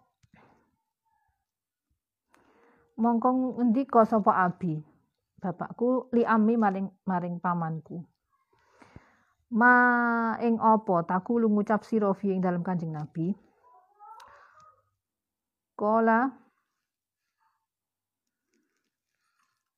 mongko 2.98 3.30
ngendika 3.62 4.10
sapa 4.10 4.34
abi? 4.41 4.82
Bapakku 5.38 6.10
li 6.17 6.26
ami 6.26 6.58
maring 6.58 6.89
maring 7.06 7.38
pamanku. 7.38 8.02
Ma 9.54 9.74
ing 10.41 10.58
apa? 10.58 11.06
Taku 11.06 11.38
lu 11.38 11.54
ngucap 11.54 11.86
sira 11.86 12.10
ing 12.26 12.41
dalam 12.41 12.65
Kanjeng 12.65 12.89
Nabi. 12.89 13.38
Kola 15.78 16.26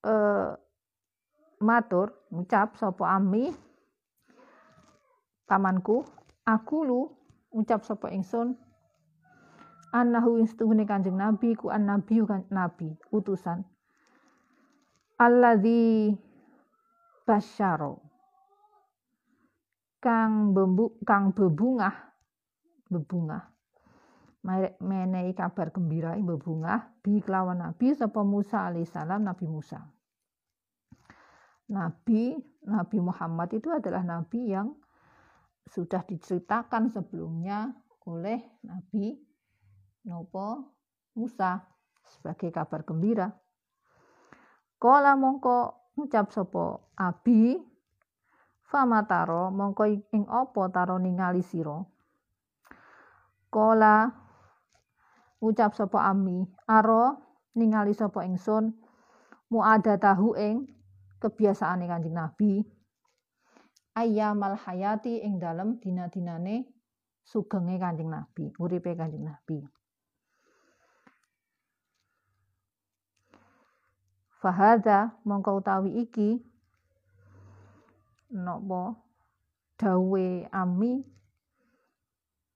eh, 0.07 0.68
matur 1.59 2.15
ngucap 2.31 2.79
sopo 2.79 3.03
ami 3.03 3.51
pamanku 5.43 6.07
aku 6.47 6.77
lu 6.87 7.01
ngucap 7.51 7.83
sopo 7.83 8.07
ingsun. 8.07 8.55
Annahu 9.89 10.37
instuhune 10.37 10.85
kanjeng 10.85 11.17
nabi 11.17 11.57
ku 11.57 11.73
an 11.73 11.89
nabi 11.89 12.21
kan 12.21 12.45
nabi 12.53 12.93
utusan. 13.09 13.65
Alladzi 15.17 16.13
basyaro 17.25 17.97
kang 19.99 20.53
bembu 20.53 20.93
kang 21.03 21.33
bebungah 21.33 22.13
bebungah. 22.87 23.49
Menehi 24.79 25.35
kabar 25.35 25.73
gembira 25.73 26.15
bebungah 26.15 26.95
bi 27.03 27.19
kelawan 27.19 27.59
nabi 27.59 27.91
sapa 27.91 28.23
Musa 28.23 28.69
alaihissalam 28.69 29.25
Nabi 29.25 29.45
Musa. 29.49 29.83
Nabi 31.69 32.33
Nabi 32.65 32.97
Muhammad 32.99 33.49
itu 33.55 33.69
adalah 33.71 34.03
nabi 34.03 34.51
yang 34.51 34.73
sudah 35.69 36.01
diceritakan 36.01 36.89
sebelumnya 36.89 37.71
oleh 38.09 38.41
Nabi 38.65 39.13
Nopo 40.09 40.73
Musa 41.13 41.61
sebagai 42.09 42.49
kabar 42.49 42.81
gembira. 42.81 43.29
Kala 44.81 45.13
mongko 45.13 45.93
ngucap 45.93 46.31
sopo 46.33 46.95
abi 46.97 47.59
famataro 48.65 49.51
mongko 49.53 49.83
ing 49.87 50.23
opo 50.25 50.71
taro 50.73 50.97
ningali 50.97 51.43
siro. 51.45 51.85
Kala 53.51 54.09
ucap 55.43 55.75
sopo 55.77 56.01
ami 56.01 56.47
aro 56.65 57.19
ningali 57.53 57.93
sopo 57.93 58.23
ingsun 58.23 58.73
muada 59.51 59.99
tahu 59.99 60.33
ing 60.39 60.78
kebiasaan 61.19 61.83
Kanjeng 61.83 62.15
Nabi 62.15 62.63
ayyamal 63.95 64.55
hayati 64.55 65.19
ing 65.19 65.39
dalem 65.39 65.75
dina-dinane 65.83 66.65
sugenge 67.27 67.75
Kanjeng 67.77 68.09
Nabi, 68.09 68.49
uripe 68.57 68.95
Kanjeng 68.95 69.27
Nabi. 69.27 69.59
Fahada 74.39 75.19
mongko 75.27 75.59
utawi 75.59 75.99
iki 76.07 76.39
napa 78.31 78.95
dawe 79.75 80.27
ami 80.55 81.03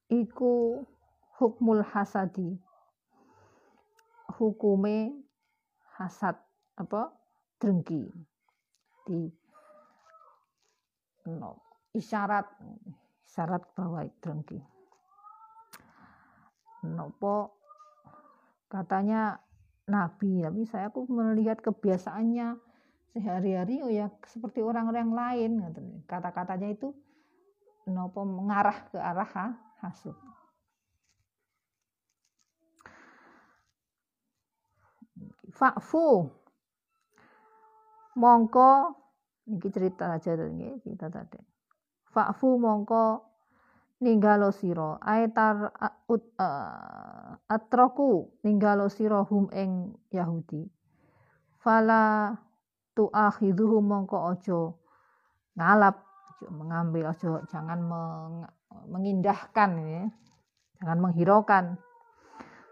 iku 0.07 0.79
hukmul 1.35 1.83
hasadi 1.83 2.55
hukume 4.39 5.11
hasad 5.99 6.39
apa 6.79 7.11
drengki 7.59 8.07
di 9.07 9.27
no, 11.27 11.59
isyarat 11.95 12.47
isyarat 13.27 13.63
bahwa 13.73 14.03
drengki. 14.19 14.59
Nopo 16.83 17.55
katanya 18.67 19.39
nabi 19.87 20.43
tapi 20.43 20.63
saya 20.67 20.87
aku 20.91 21.07
melihat 21.11 21.59
kebiasaannya 21.59 22.57
sehari-hari 23.13 23.83
oh 23.85 23.91
ya 23.91 24.09
seperti 24.25 24.65
orang-orang 24.65 25.13
lain 25.13 25.51
kata-katanya 26.09 26.73
itu 26.73 26.95
nopo 27.87 28.23
mengarah 28.23 28.89
ke 28.89 28.97
arah 28.97 29.31
ha, 29.37 29.47
hasud. 29.83 30.15
Fa'fu 35.53 36.33
mongko 38.15 39.03
Iki 39.43 39.67
cerita 39.75 40.07
aja 40.15 40.39
nggih, 40.39 40.79
cerita 40.79 41.11
tadi. 41.11 41.35
Fa'fu 42.07 42.55
mongko 42.55 43.27
ninggalo 43.99 44.55
sira 44.55 44.99
aitar 45.03 45.71
ut 46.07 46.23
uh, 46.39 47.35
atroku 47.51 48.39
ninggalo 48.43 48.87
sira 48.87 49.19
hum 49.27 49.51
ing 49.51 49.91
Yahudi. 50.15 50.63
Fala 51.59 52.31
tu'akhidhuhum 52.95 53.83
mongko 53.83 54.17
aja 54.31 54.59
ngalap, 55.59 56.07
mengambil 56.47 57.11
aja 57.11 57.43
jangan 57.51 57.79
meng, 57.83 58.47
mengindahkan 58.87 59.71
ya. 59.83 60.03
Jangan 60.79 60.99
menghiraukan 61.03 61.65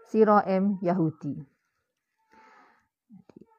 sira 0.08 0.40
em 0.48 0.80
Yahudi. 0.80 1.36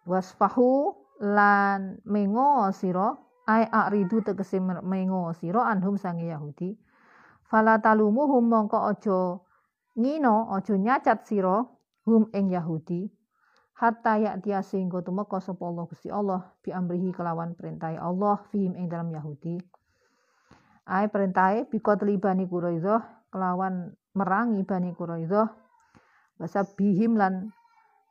Wasfahu 0.10 1.03
lan 1.24 2.04
mengo 2.04 2.68
sira 2.76 3.16
ai 3.48 3.64
aridu 3.64 4.20
tegese 4.20 4.60
mengo 4.60 5.32
sira 5.40 5.72
anhum 5.72 5.96
sange 5.96 6.28
Yahudi. 6.28 6.76
Fala 7.48 7.80
talumuhum 7.80 8.44
mongko 8.44 8.80
aja 8.92 9.40
ngino 9.96 10.52
aja 10.52 10.76
nyacat 10.76 11.24
sira 11.24 11.64
hum 12.04 12.28
ing 12.36 12.52
Yahudi. 12.52 13.08
Hatta 13.74 14.20
ya 14.20 14.36
dia 14.38 14.62
sehingga 14.62 15.02
tumeka 15.02 15.40
sapa 15.42 15.64
Allah 15.66 15.84
Gusti 15.90 16.08
Allah 16.12 16.46
bi 16.62 16.72
kelawan 17.16 17.58
perintah 17.58 17.96
Allah 17.98 18.44
fihim 18.52 18.76
ing 18.76 18.92
dalam 18.92 19.10
Yahudi. 19.10 19.60
Ai 20.84 21.08
perintahe 21.08 21.66
bikotli 21.72 22.20
bani 22.20 22.44
Quraidah 22.46 23.32
kelawan 23.32 23.96
merangi 24.14 24.62
bani 24.68 24.92
Quraidah 24.92 25.48
wasabihim 26.38 27.16
lan 27.16 27.56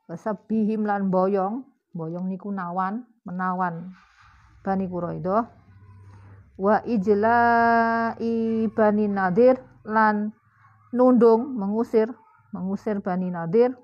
wasabihim 0.09 0.83
lan 0.83 1.13
boyong 1.13 1.72
boyong 1.93 2.27
niku 2.27 2.49
nawan 2.49 3.05
menawan. 3.23 3.93
Bani 4.63 4.87
Quraidah 4.87 5.43
wa 6.55 6.79
ijla'i 6.87 8.65
Bani 8.71 9.05
Nadir 9.11 9.59
lan 9.83 10.31
nundung 10.95 11.59
mengusir 11.59 12.07
mengusir 12.55 13.03
Bani 13.03 13.29
Nadir. 13.29 13.75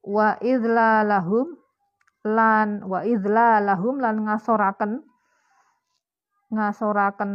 Wa 0.00 0.40
idlalahum 0.40 1.60
lan 2.24 2.86
wa 2.88 3.04
idlalahum 3.04 4.00
lan 4.00 4.24
ngasoraken 4.24 5.04
ngasoraken 6.54 7.32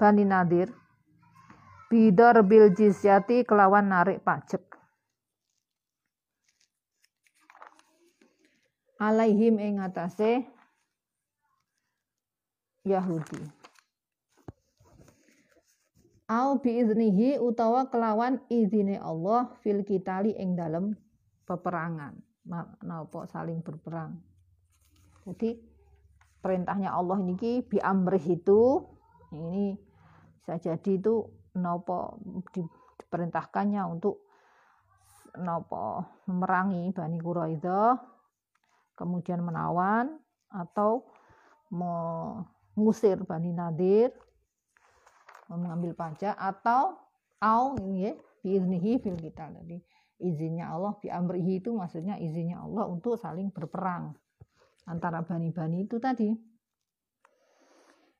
Bani 0.00 0.24
Nadir. 0.24 0.72
Bidar 1.86 2.42
bil 2.42 2.74
jizyati 2.74 3.46
kelawan 3.46 3.86
narik 3.94 4.26
pajak 4.26 4.75
alaihim 8.96 9.60
ing 9.60 9.80
atase 9.80 10.44
Yahudi. 12.86 13.42
Au 16.26 16.58
biiznihi 16.58 17.38
utawa 17.38 17.86
kelawan 17.86 18.42
izine 18.50 18.98
Allah 18.98 19.54
fil 19.62 19.86
kitali 19.86 20.34
ing 20.34 20.58
dalem 20.58 20.98
peperangan. 21.46 22.18
Napa 22.82 23.30
saling 23.30 23.62
berperang. 23.62 24.18
Jadi 25.26 25.58
perintahnya 26.42 26.94
Allah 26.94 27.18
niki 27.18 27.62
bi 27.66 27.78
amrih 27.82 28.22
itu 28.22 28.86
ini 29.34 29.74
bisa 30.38 30.58
jadi 30.62 30.90
itu 30.94 31.26
nopo 31.58 32.22
diperintahkannya 32.54 33.82
untuk 33.86 34.22
nopo 35.42 36.06
memerangi 36.30 36.94
Bani 36.94 37.18
Quraidah 37.18 38.15
kemudian 38.96 39.44
menawan 39.44 40.16
atau 40.48 41.04
mengusir 41.68 43.20
Bani 43.28 43.52
Nadir 43.52 44.10
mengambil 45.46 45.94
pajak 45.94 46.34
atau 46.34 46.98
au 47.38 47.78
ya 47.94 48.16
biiznihi 48.42 48.98
fil 48.98 49.14
kita 49.14 49.46
jadi 49.62 49.78
izinnya 50.18 50.72
Allah 50.72 50.96
bi 50.98 51.12
amrihi 51.12 51.60
itu 51.60 51.70
maksudnya 51.76 52.16
izinnya 52.18 52.64
Allah 52.64 52.88
untuk 52.88 53.20
saling 53.20 53.52
berperang 53.52 54.16
antara 54.88 55.20
bani-bani 55.22 55.84
itu 55.84 55.98
tadi. 55.98 56.30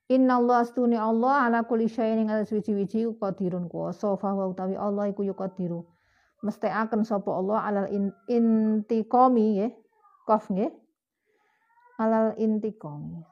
Inna 0.06 0.38
Allah 0.38 0.62
astuni 0.62 0.94
Allah 0.94 1.50
ala 1.50 1.66
kulli 1.66 1.90
syai'in 1.90 2.26
ing 2.26 2.30
atas 2.30 2.54
wiji-wiji 2.54 3.10
qadirun 3.18 3.66
kuwasa 3.66 4.14
fa 4.14 4.38
utawi 4.38 4.78
Allah 4.78 5.10
iku 5.10 5.26
yuqadiru. 5.26 5.82
Mesti 6.46 6.70
akan 6.70 7.02
sapa 7.02 7.26
Allah 7.34 7.58
alal 7.66 7.88
intiqami 8.30 9.46
ya 9.58 9.68
Qaf 10.26 10.50
nggih. 10.50 10.74
Alal 12.02 12.36
intiqam. 12.36 13.24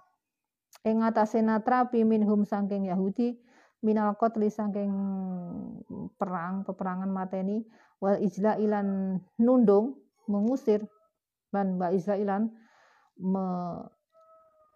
Ing 0.86 1.02
atase 1.02 1.42
natrapi 1.42 2.06
minhum 2.06 2.46
saking 2.46 2.88
Yahudi 2.88 3.36
minal 3.84 4.16
qatli 4.16 4.48
saking 4.48 4.92
perang 6.16 6.64
peperangan 6.64 7.12
mateni 7.12 7.60
wal 8.00 8.16
ijla'ilan 8.16 9.20
nundung 9.36 10.00
mengusir 10.24 10.80
dan 11.52 11.76
mbak 11.76 11.92
Israelan 11.92 12.48
me, 13.20 13.44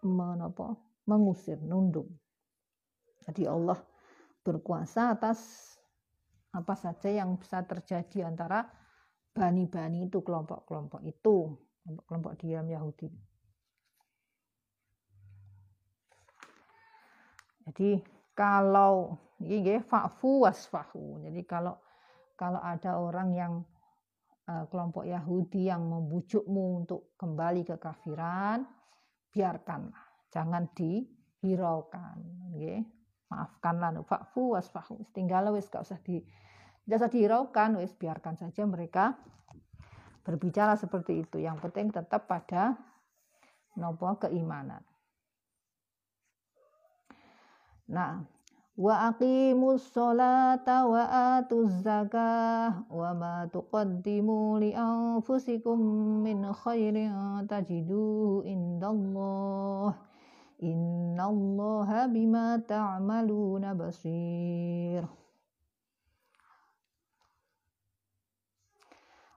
menapa 0.05 0.77
mengusir 1.09 1.57
nundung. 1.65 2.07
Jadi 3.25 3.49
Allah 3.49 3.81
berkuasa 4.45 5.17
atas 5.17 5.73
apa 6.53 6.73
saja 6.73 7.09
yang 7.09 7.37
bisa 7.37 7.61
terjadi 7.65 8.29
antara 8.29 8.65
bani-bani 9.33 10.09
itu 10.09 10.21
kelompok-kelompok 10.25 11.05
itu 11.05 11.53
kelompok 12.05 12.37
diam 12.41 12.67
Yahudi. 12.67 13.09
Jadi 17.69 18.01
kalau 18.33 19.13
ini 19.45 19.77
fa'fu 19.77 20.43
wasfahu. 20.47 21.21
Jadi 21.23 21.41
kalau 21.45 21.77
kalau 22.33 22.59
ada 22.63 22.97
orang 22.97 23.29
yang 23.35 23.53
uh, 24.47 24.65
kelompok 24.71 25.05
Yahudi 25.05 25.69
yang 25.69 25.85
membujukmu 25.85 26.83
untuk 26.83 27.13
kembali 27.19 27.67
ke 27.67 27.75
kafiran, 27.77 28.65
biarkanlah, 29.29 30.31
jangan 30.33 30.71
dihiraukan, 30.73 32.17
nggih. 32.55 32.81
Maafkanlah 33.29 33.93
fa'fu 34.09 34.57
wasfahu. 34.57 35.05
Tinggal 35.13 35.53
wis 35.53 35.69
gak 35.69 35.85
usah 35.85 36.01
di 36.01 36.17
tidak 36.89 37.05
usah 37.05 37.11
dihiraukan, 37.13 37.77
wis 37.77 37.93
biarkan 37.93 38.33
saja 38.33 38.65
mereka 38.65 39.13
berbicara 40.29 40.77
seperti 40.77 41.25
itu. 41.25 41.41
Yang 41.41 41.65
penting 41.65 41.89
tetap 41.89 42.29
pada 42.29 42.77
nopo 43.73 44.05
keimanan. 44.21 44.85
Nah, 47.89 48.21
wa 48.77 49.09
aqimus 49.09 49.89
sholata 49.89 50.85
wa 50.85 51.03
atuz 51.41 51.81
zakah 51.81 52.85
wa 52.85 53.09
ma 53.17 53.49
tuqaddimu 53.49 54.61
li 54.61 54.77
anfusikum 54.77 55.81
min 56.21 56.45
khairin 56.53 57.43
tajidu 57.49 58.45
indallah 58.45 59.97
innallaha 60.61 62.05
bima 62.13 62.61
ta'maluna 62.61 63.73
basir 63.73 65.01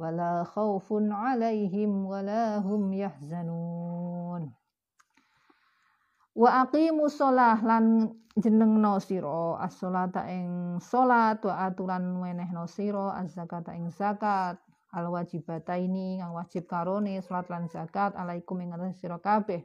Wala 0.00 0.48
khaufun 0.48 1.12
alaihim 1.12 2.08
wala 2.08 2.64
hum 2.64 2.88
yahzanun. 2.96 4.48
Wa 6.32 6.64
aqimu 6.64 7.12
sholah 7.12 7.60
lan 7.60 8.08
jenengno 8.32 8.96
sira 8.96 9.60
as-sholata 9.60 10.24
ing 10.24 10.80
salat 10.80 11.44
wa 11.44 11.68
aturan 11.68 12.16
wenehno 12.24 12.64
sira 12.64 13.12
az-zakata 13.20 13.76
ing 13.76 13.92
zakat. 13.92 14.56
Al 14.90 15.06
wajibataini 15.12 16.18
kang 16.18 16.32
wajib 16.32 16.64
karone 16.64 17.20
salat 17.20 17.52
lan 17.52 17.68
zakat. 17.68 18.16
Alaikum 18.16 18.64
ing 18.64 18.72
sira 18.96 19.20
kabeh. 19.20 19.60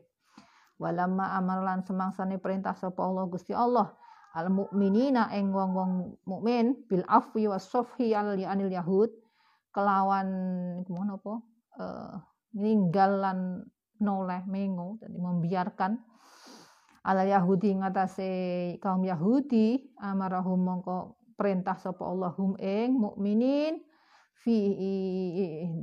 Walamma 0.75 1.39
amar 1.39 1.63
lan 1.63 1.79
semangsane 1.87 2.43
perintah 2.43 2.75
sapa 2.75 2.99
Allah 2.99 3.23
Gusti 3.31 3.55
Allah. 3.55 3.95
Al 4.35 4.51
mukminina 4.51 5.31
ing 5.31 5.55
wong-wong 5.55 6.19
mukmin 6.27 6.75
bil 6.91 7.07
afwi 7.07 7.47
was 7.47 7.63
safhi 7.71 8.11
al 8.11 8.35
anil 8.35 8.67
yahud 8.67 9.07
kelawan 9.75 10.27
gimana 10.88 11.19
apa 11.19 11.33
uh, 11.83 12.15
ninggalan 12.55 13.67
noleh 13.99 14.47
mengo 14.47 14.95
jadi 15.03 15.17
membiarkan 15.19 15.99
ala 17.03 17.27
Yahudi 17.27 17.75
ngatasi 17.83 18.33
kaum 18.79 19.03
Yahudi 19.03 19.93
amarahum 19.99 20.63
mongko 20.63 21.19
perintah 21.35 21.75
sapa 21.75 22.07
Allahum 22.07 22.55
ing 22.57 22.95
mukminin 22.95 23.83
fi 24.39 24.57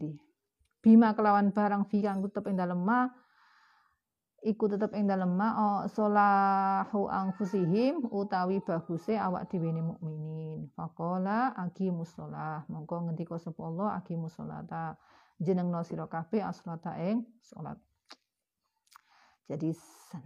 di 0.00 0.10
bima 0.82 1.14
kelawan 1.14 1.52
barang 1.52 1.86
fi 1.86 2.00
kang 2.00 2.24
tetep 2.24 2.48
ing 2.48 2.56
dalem 2.58 2.80
ma 2.80 3.06
iku 4.42 4.66
tetep 4.66 4.90
ing 4.98 5.06
dalem 5.06 5.32
ma 5.38 5.48
oh, 5.86 7.08
anfusihim 7.08 8.10
utawi 8.10 8.58
baguse 8.62 9.14
awak 9.14 9.46
dhewe 9.50 9.70
mukminin. 9.70 10.66
Faqala 10.74 11.54
aqimus 11.54 12.14
shalah 12.14 12.66
mongko 12.66 13.06
ngendika 13.06 13.38
sapa 13.38 13.62
Allah 13.62 14.02
aqimus 14.02 14.34
sholata. 14.34 14.98
Jenengno 15.42 15.82
sira 15.82 16.06
kabeh 16.06 16.38
aslata 16.38 16.94
ing 17.02 17.26
salat 17.42 17.74
jadi 19.50 19.74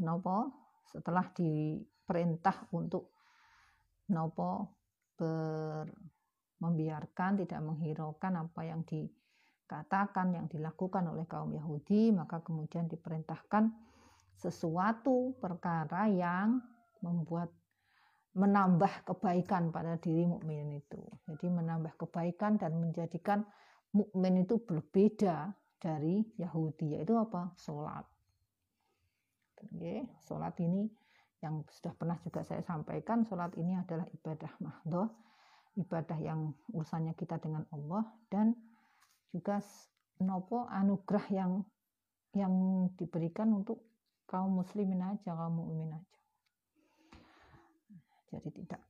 napa 0.04 0.52
setelah 0.92 1.24
diperintah 1.32 2.68
untuk 2.76 3.16
napa 4.12 4.68
ber 5.16 5.88
membiarkan 6.56 7.44
tidak 7.44 7.60
menghiraukan 7.60 8.32
apa 8.48 8.60
yang 8.64 8.80
dikatakan 8.88 10.32
yang 10.32 10.46
dilakukan 10.48 11.04
oleh 11.04 11.28
kaum 11.28 11.52
Yahudi 11.52 12.12
maka 12.16 12.40
kemudian 12.40 12.88
diperintahkan 12.88 13.68
sesuatu 14.36 15.36
perkara 15.40 16.08
yang 16.12 16.60
membuat 17.00 17.48
menambah 18.36 19.08
kebaikan 19.08 19.72
pada 19.72 19.96
diri 19.96 20.28
mukmin 20.28 20.76
itu. 20.76 21.00
Jadi 21.24 21.48
menambah 21.48 21.96
kebaikan 21.96 22.60
dan 22.60 22.76
menjadikan 22.76 23.40
mukmin 23.96 24.44
itu 24.44 24.60
berbeda 24.60 25.56
dari 25.80 26.20
Yahudi 26.36 27.00
yaitu 27.00 27.16
apa? 27.16 27.56
Sholat. 27.56 28.04
Oke, 29.56 30.04
sholat 30.20 30.52
ini 30.60 30.84
yang 31.40 31.64
sudah 31.72 31.96
pernah 31.96 32.20
juga 32.20 32.44
saya 32.44 32.60
sampaikan, 32.60 33.24
sholat 33.24 33.56
ini 33.56 33.72
adalah 33.72 34.04
ibadah 34.12 34.52
mahdoh, 34.60 35.08
ibadah 35.80 36.20
yang 36.20 36.52
urusannya 36.76 37.16
kita 37.16 37.40
dengan 37.40 37.64
Allah 37.72 38.04
dan 38.28 38.52
juga 39.32 39.64
nopo 40.20 40.68
anugerah 40.68 41.26
yang 41.32 41.52
yang 42.36 42.52
diberikan 43.00 43.48
untuk 43.64 43.85
kaum 44.26 44.58
muslimin 44.58 45.02
aja 45.02 45.32
kaum 45.32 45.62
mukmin 45.62 45.94
aja. 45.94 46.18
Jadi 48.34 48.50
tidak. 48.62 48.82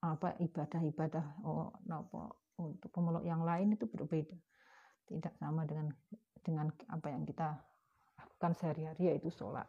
Apa 0.00 0.38
ibadah-ibadah 0.38 1.42
oh 1.42 1.74
apa 1.90 2.30
untuk 2.62 2.88
pemeluk 2.94 3.26
yang 3.26 3.42
lain 3.42 3.74
itu 3.74 3.84
berbeda. 3.90 4.38
Tidak 5.06 5.34
sama 5.38 5.66
dengan 5.66 5.90
dengan 6.46 6.70
apa 6.90 7.10
yang 7.10 7.26
kita 7.26 7.58
lakukan 8.16 8.52
sehari-hari 8.54 9.12
yaitu 9.12 9.34
sholat. 9.34 9.66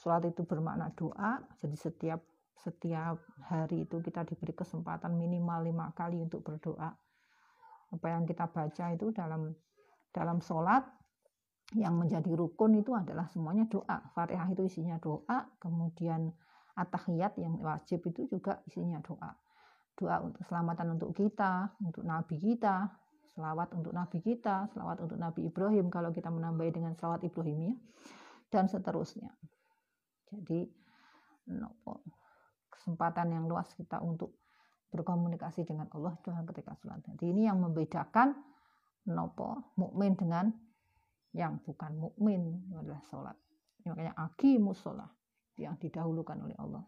Sholat 0.00 0.32
itu 0.32 0.48
bermakna 0.48 0.88
doa. 0.96 1.44
Jadi 1.60 1.76
setiap 1.76 2.24
setiap 2.56 3.20
hari 3.48 3.88
itu 3.88 4.00
kita 4.00 4.24
diberi 4.24 4.52
kesempatan 4.52 5.16
minimal 5.16 5.64
lima 5.64 5.86
kali 5.92 6.20
untuk 6.20 6.40
berdoa. 6.44 6.92
Apa 7.90 8.06
yang 8.08 8.24
kita 8.24 8.48
baca 8.48 8.84
itu 8.96 9.12
dalam 9.12 9.52
dalam 10.12 10.40
sholat 10.40 10.84
yang 11.78 11.94
menjadi 11.94 12.34
rukun 12.34 12.82
itu 12.82 12.90
adalah 12.94 13.30
semuanya 13.30 13.66
doa. 13.70 14.02
Fatihah 14.14 14.50
itu 14.50 14.66
isinya 14.66 14.98
doa, 14.98 15.46
kemudian 15.62 16.34
atahiyat 16.74 17.38
yang 17.38 17.58
wajib 17.62 18.02
itu 18.10 18.26
juga 18.26 18.58
isinya 18.66 18.98
doa. 19.02 19.30
Doa 19.94 20.16
untuk 20.24 20.42
keselamatan 20.42 20.98
untuk 20.98 21.10
kita, 21.14 21.70
untuk 21.84 22.02
nabi 22.02 22.42
kita, 22.42 22.90
selawat 23.38 23.70
untuk 23.78 23.94
nabi 23.94 24.18
kita, 24.18 24.66
selawat 24.74 24.98
untuk 25.04 25.18
nabi 25.20 25.46
Ibrahim 25.46 25.86
kalau 25.92 26.10
kita 26.10 26.32
menambahi 26.32 26.74
dengan 26.74 26.92
selawat 26.98 27.22
Ibrahimnya 27.22 27.78
dan 28.50 28.66
seterusnya. 28.66 29.30
Jadi 30.30 30.66
kesempatan 32.70 33.34
yang 33.34 33.44
luas 33.50 33.70
kita 33.74 33.98
untuk 34.02 34.38
berkomunikasi 34.90 35.62
dengan 35.66 35.86
Allah 35.94 36.18
dalam 36.26 36.42
ketika 36.50 36.74
sholat. 36.78 37.02
Jadi 37.14 37.30
ini 37.30 37.46
yang 37.46 37.62
membedakan 37.62 38.34
nopo 39.10 39.74
mukmin 39.78 40.18
dengan 40.18 40.50
yang 41.30 41.62
bukan 41.62 41.94
mukmin 41.94 42.66
adalah 42.74 43.02
sholat. 43.06 43.36
Makanya 43.86 44.14
akimus 44.18 44.82
sholat 44.82 45.08
yang 45.56 45.78
didahulukan 45.78 46.36
oleh 46.40 46.56
Allah. 46.58 46.84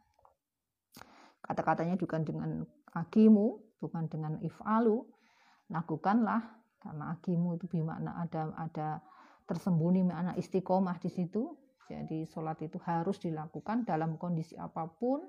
Kata-katanya 1.42 1.98
juga 1.98 2.22
dengan 2.22 2.62
akimu, 2.94 3.78
bukan 3.82 4.06
dengan 4.06 4.38
if'alu. 4.42 5.02
Lakukanlah, 5.72 6.42
karena 6.78 7.14
akimu 7.16 7.58
itu 7.58 7.66
bermakna 7.70 8.18
ada 8.18 8.52
ada 8.58 8.88
tersembunyi 9.46 10.06
makna 10.06 10.32
istiqomah 10.38 10.98
di 11.02 11.10
situ. 11.10 11.54
Jadi 11.90 12.24
sholat 12.24 12.62
itu 12.62 12.78
harus 12.86 13.18
dilakukan 13.20 13.84
dalam 13.84 14.16
kondisi 14.16 14.54
apa 14.56 14.86
pun. 14.86 15.26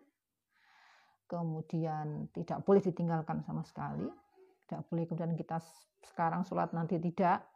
Kemudian 1.27 2.29
tidak 2.29 2.61
boleh 2.61 2.79
ditinggalkan 2.83 3.41
sama 3.41 3.65
sekali. 3.65 4.05
Tidak 4.63 4.85
boleh 4.87 5.03
kemudian 5.09 5.33
kita 5.33 5.57
sekarang 6.13 6.45
sholat 6.45 6.71
nanti 6.71 6.99
tidak 6.99 7.52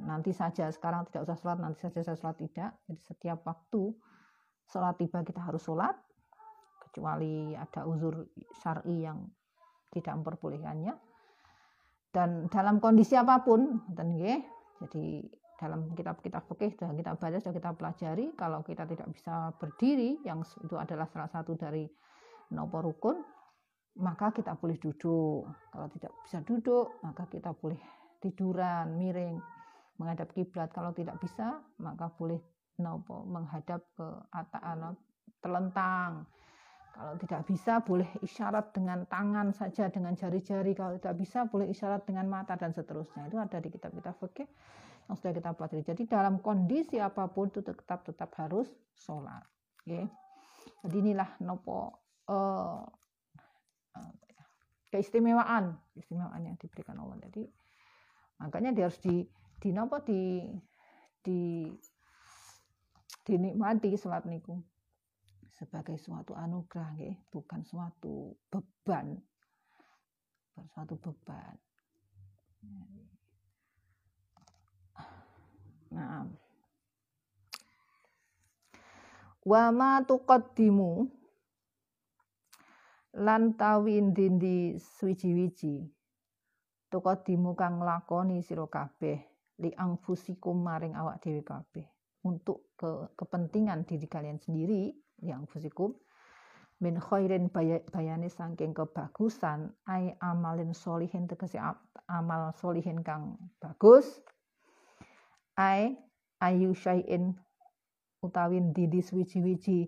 nanti 0.00 0.32
saja 0.32 0.72
sekarang 0.72 1.04
tidak 1.10 1.28
usah 1.28 1.36
sholat 1.36 1.58
nanti 1.60 1.78
saja 1.84 2.00
saya 2.00 2.16
sholat 2.16 2.36
tidak. 2.40 2.70
Jadi 2.88 3.00
setiap 3.04 3.38
waktu 3.44 3.92
sholat 4.70 4.96
tiba 4.96 5.20
kita 5.20 5.40
harus 5.44 5.60
sholat 5.60 5.96
kecuali 6.88 7.52
ada 7.56 7.84
uzur 7.84 8.28
syari 8.60 9.04
yang 9.04 9.28
tidak 9.92 10.12
memperbolehkannya. 10.20 10.94
Dan 12.12 12.48
dalam 12.52 12.76
kondisi 12.76 13.16
apa 13.16 13.40
pun 13.40 13.88
jadi 13.96 15.24
dalam 15.56 15.94
kitab-kitab 15.94 16.44
fikih 16.50 16.74
sudah 16.74 16.92
kita 16.92 17.16
baca 17.16 17.38
sudah 17.38 17.54
kita 17.54 17.70
pelajari 17.72 18.26
kalau 18.34 18.60
kita 18.66 18.84
tidak 18.84 19.08
bisa 19.14 19.54
berdiri 19.56 20.18
yang 20.26 20.42
itu 20.42 20.74
adalah 20.74 21.06
salah 21.06 21.30
satu 21.30 21.54
dari 21.54 21.86
nopo 22.52 22.82
rukun 22.82 23.16
maka 24.02 24.32
kita 24.32 24.56
boleh 24.56 24.76
duduk. 24.80 25.48
Kalau 25.72 25.88
tidak 25.92 26.12
bisa 26.24 26.38
duduk 26.44 27.00
maka 27.00 27.24
kita 27.28 27.56
boleh 27.56 27.80
tiduran 28.20 28.98
miring 28.98 29.40
menghadap 29.96 30.32
kiblat. 30.32 30.72
Kalau 30.72 30.92
tidak 30.96 31.18
bisa, 31.20 31.60
maka 31.80 32.08
boleh 32.14 32.40
nopo 32.80 33.24
menghadap 33.28 33.84
ke 33.96 34.06
atas 34.32 34.96
terlentang. 35.42 36.24
Kalau 36.92 37.16
tidak 37.24 37.42
bisa, 37.48 37.80
boleh 37.80 38.08
isyarat 38.20 38.76
dengan 38.76 39.08
tangan 39.08 39.48
saja, 39.56 39.88
dengan 39.88 40.12
jari-jari. 40.12 40.76
Kalau 40.76 41.00
tidak 41.00 41.16
bisa, 41.16 41.48
boleh 41.48 41.72
isyarat 41.72 42.04
dengan 42.04 42.28
mata 42.28 42.52
dan 42.56 42.76
seterusnya. 42.76 43.32
Itu 43.32 43.40
ada 43.40 43.56
di 43.60 43.68
kitab-kitab 43.72 44.12
fikih 44.20 44.48
yang 45.08 45.16
sudah 45.16 45.32
kita 45.32 45.50
pelajari. 45.56 45.82
Jadi 45.82 46.02
dalam 46.04 46.38
kondisi 46.44 47.00
apa 47.00 47.26
pun 47.32 47.48
itu 47.48 47.64
tetap 47.64 48.04
tetap 48.04 48.30
harus 48.36 48.68
sholat. 48.92 49.42
Okay. 49.82 50.04
Jadi 50.84 50.96
inilah 51.00 51.40
nopo 51.42 51.96
uh, 52.28 52.84
keistimewaan, 54.92 55.74
keistimewaan 55.96 56.40
yang 56.44 56.56
diberikan 56.60 57.00
Allah. 57.00 57.16
Jadi 57.24 57.48
makanya 58.36 58.70
dia 58.76 58.84
harus 58.86 59.00
di 59.00 59.24
di 59.62 59.70
apa 59.70 60.02
di 60.02 60.42
di 61.22 61.70
dinikmati 63.22 63.94
salat 63.94 64.26
niku 64.26 64.58
sebagai 65.62 65.94
suatu 65.94 66.34
anugerah 66.34 66.90
nggih, 66.98 67.16
bukan 67.30 67.62
suatu 67.62 68.34
beban. 68.50 69.14
Bukan 70.50 70.66
suatu 70.74 70.98
beban. 70.98 71.54
Nah. 75.94 76.26
Wa 79.46 79.70
ma 79.70 80.02
tuqaddimu 80.02 81.06
lan 83.22 83.54
dindi 84.14 84.78
suwiji-wiji 84.78 85.86
tuqaddimu 86.90 87.54
kang 87.54 87.82
lakoni 87.82 88.42
sira 88.42 88.66
kabeh 88.66 89.31
li 89.62 89.70
angfusikum 89.78 90.58
maring 90.58 90.98
awak 90.98 91.22
dhewe 91.22 91.46
kabeh. 91.46 91.86
Untuk 92.26 92.74
ke 92.78 93.14
kepentingan 93.14 93.86
diri 93.86 94.06
kalian 94.06 94.38
sendiri 94.38 94.90
yang 95.22 95.46
fusikum 95.46 95.94
min 96.82 96.98
khairin 96.98 97.46
bayane 97.94 98.26
saking 98.26 98.74
kebagusan 98.74 99.70
ai 99.86 100.18
amalin 100.18 100.74
solihin 100.74 101.30
tegese 101.30 101.62
amal 102.10 102.50
solihin 102.58 103.06
kang 103.06 103.38
bagus 103.62 104.18
ai 105.54 105.94
ayu 106.42 106.74
syai'in 106.74 107.38
utawi 108.18 108.58
didi 108.74 108.98
wiji-wiji 108.98 109.86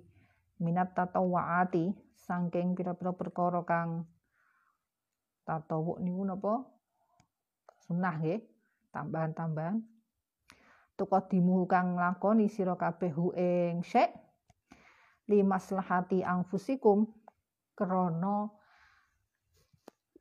minat 0.63 0.95
tatawwaati 0.95 1.91
saking 2.15 2.79
pira-pira 2.79 3.11
perkara 3.11 3.67
kang 3.67 4.07
tatawu 5.43 5.99
niku 5.99 6.23
napa? 6.23 6.63
Sunah 7.85 8.17
nggih 8.17 8.54
tambahan-tambahan. 8.95 9.83
Tuqaddimu 10.95 11.67
kang 11.67 11.99
lakoni 11.99 12.47
sira 12.47 12.79
kabeh 12.79 13.11
ing 13.35 13.83
syai' 13.83 14.15
limaslahati 15.27 16.23
angfusikum 16.23 17.11
krana 17.75 18.47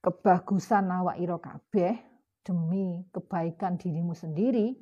kebagusan 0.01 0.89
awak 0.89 1.21
ira 1.21 1.37
kabeh 1.37 1.93
demi 2.41 3.05
kebaikan 3.13 3.77
dirimu 3.77 4.17
sendiri. 4.17 4.73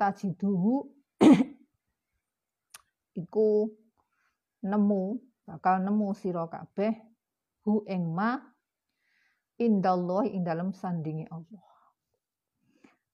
Tajiduhu 0.00 0.88
iku 3.22 3.68
nemu 4.64 5.04
bakal 5.44 5.84
nemu 5.84 6.08
sira 6.16 6.48
kabeh 6.48 6.96
hu 7.68 7.84
ing 7.84 8.16
ma. 8.16 8.40
Indallah 9.60 10.24
ing 10.24 10.40
dalem 10.40 10.72
sandingi 10.72 11.28
Allah 11.28 11.69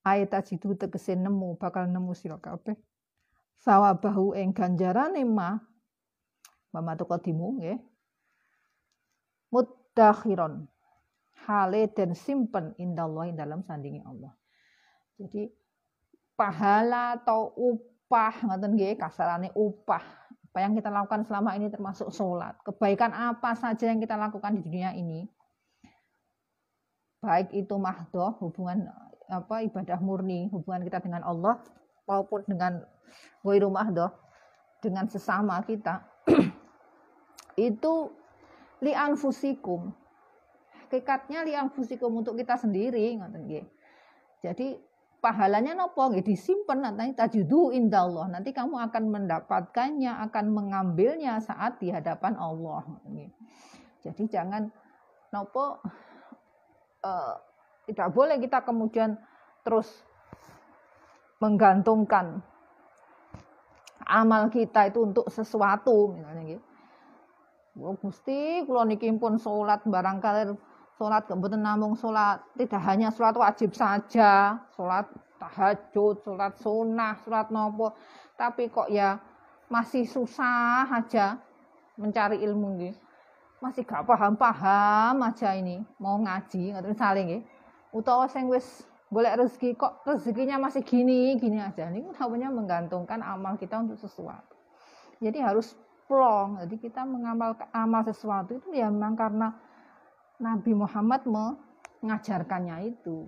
ayat 0.07 0.31
tajidu 0.31 0.79
tegese 0.79 1.19
nemu 1.19 1.59
bakal 1.59 1.90
nemu 1.90 2.14
sira 2.14 2.38
kabeh 2.38 2.79
sawabahu 3.66 4.38
ing 4.38 4.55
ganjarane 4.55 5.27
ma 5.27 5.59
Mama 6.77 6.92
tukadimu 6.92 7.57
nggih. 7.57 7.81
Mudakhiron. 9.49 10.69
Hale 11.49 11.88
dan 11.97 12.12
simpen 12.12 12.77
indallah 12.77 13.33
dalam 13.33 13.64
sandingi 13.64 14.05
Allah. 14.05 14.37
Jadi 15.16 15.49
pahala 16.37 17.16
atau 17.16 17.57
upah 17.57 18.45
ngoten 18.45 18.77
nggih 18.77 19.01
kasarane 19.01 19.49
upah 19.57 20.05
apa 20.53 20.59
yang 20.61 20.77
kita 20.77 20.92
lakukan 20.92 21.25
selama 21.25 21.57
ini 21.57 21.69
termasuk 21.73 22.12
sholat 22.12 22.57
kebaikan 22.64 23.12
apa 23.12 23.53
saja 23.57 23.92
yang 23.92 24.01
kita 24.01 24.16
lakukan 24.16 24.57
di 24.57 24.64
dunia 24.64 24.92
ini 24.97 25.29
baik 27.21 27.53
itu 27.53 27.77
mahdoh 27.77 28.37
hubungan 28.40 28.88
apa 29.27 29.67
ibadah 29.67 29.99
murni 29.99 30.47
hubungan 30.55 30.87
kita 30.87 31.03
dengan 31.03 31.27
Allah 31.27 31.59
maupun 32.07 32.47
dengan 32.47 32.83
ghairu 33.43 33.71
mahdoh 33.71 34.11
dengan 34.79 35.11
sesama 35.11 35.59
kita 35.67 36.07
itu 37.59 37.95
li 38.85 38.93
anfusikum. 38.93 39.91
Hakikatnya 40.87 41.43
li 41.43 41.53
anfusikum 41.59 42.23
untuk 42.23 42.39
kita 42.39 42.55
sendiri 42.55 43.19
ngoten 43.19 43.43
nggih. 43.51 43.67
Jadi 44.45 44.79
pahalanya 45.19 45.75
nopo 45.75 46.07
nggih 46.07 46.23
disimpan 46.23 46.87
nanti 46.87 47.17
tajudu 47.17 47.75
indallah. 47.75 48.31
Nanti 48.31 48.55
kamu 48.55 48.79
akan 48.91 49.05
mendapatkannya, 49.11 50.12
akan 50.31 50.45
mengambilnya 50.55 51.43
saat 51.43 51.83
di 51.83 51.91
hadapan 51.91 52.39
Allah. 52.39 52.87
Jadi 54.07 54.31
jangan 54.31 54.71
nopo 55.35 55.83
uh, 57.03 57.35
tidak 57.87 58.09
boleh 58.12 58.37
kita 58.42 58.62
kemudian 58.66 59.16
terus 59.62 59.88
menggantungkan 61.42 62.42
amal 64.07 64.51
kita 64.51 64.90
itu 64.90 65.03
untuk 65.03 65.27
sesuatu 65.31 66.14
misalnya 66.14 66.59
gitu 66.59 66.66
Oh, 67.77 67.92
Gusti, 67.92 68.64
kula 68.64 68.88
niki 68.88 69.12
pun 69.20 69.37
salat 69.37 69.85
barangkali 69.85 70.49
salat 70.96 71.29
mboten 71.29 71.61
namung 71.61 71.92
salat, 71.92 72.40
tidak 72.57 72.81
hanya 72.88 73.12
salat 73.12 73.37
wajib 73.37 73.77
saja, 73.77 74.57
salat 74.72 75.05
tahajud, 75.37 76.25
salat 76.25 76.57
sunnah, 76.57 77.20
salat 77.20 77.53
nopo, 77.53 77.92
tapi 78.40 78.72
kok 78.72 78.88
ya 78.88 79.20
masih 79.68 80.09
susah 80.09 80.88
aja 80.88 81.37
mencari 82.01 82.40
ilmu 82.40 82.81
nggih. 82.81 82.96
Masih 83.61 83.85
gak 83.85 84.09
paham-paham 84.09 85.20
aja 85.20 85.53
ini, 85.53 85.85
mau 86.01 86.16
ngaji 86.16 86.72
ngoten 86.72 86.96
saling 86.96 87.25
nggih. 87.29 87.42
Utawa 87.94 88.27
sing 88.27 88.51
wis 88.51 88.87
golek 89.07 89.38
rezeki 89.38 89.79
kok 89.79 90.03
rezekinya 90.03 90.59
masih 90.59 90.83
gini, 90.83 91.38
gini 91.38 91.62
aja. 91.62 91.90
Ini 91.90 92.11
namanya 92.11 92.51
menggantungkan 92.51 93.22
amal 93.22 93.55
kita 93.55 93.79
untuk 93.79 93.99
sesuatu. 93.99 94.57
Jadi 95.22 95.38
harus 95.40 95.79
plong. 96.11 96.62
Jadi 96.62 96.77
kita 96.83 97.07
mengamal 97.07 97.55
amal 97.70 98.03
sesuatu 98.07 98.59
itu 98.59 98.75
ya 98.75 98.90
memang 98.90 99.14
karena 99.14 99.55
Nabi 100.42 100.72
Muhammad 100.75 101.25
mengajarkannya 101.27 102.77
itu. 102.92 103.27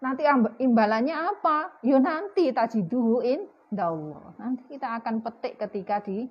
Nanti 0.00 0.24
imbalannya 0.64 1.12
apa? 1.12 1.80
Yo 1.84 2.00
nanti 2.00 2.48
tajiduhuin 2.50 3.44
Allah. 3.76 4.34
Nanti 4.40 4.64
kita 4.66 4.98
akan 4.98 5.20
petik 5.20 5.60
ketika 5.60 6.00
di 6.02 6.24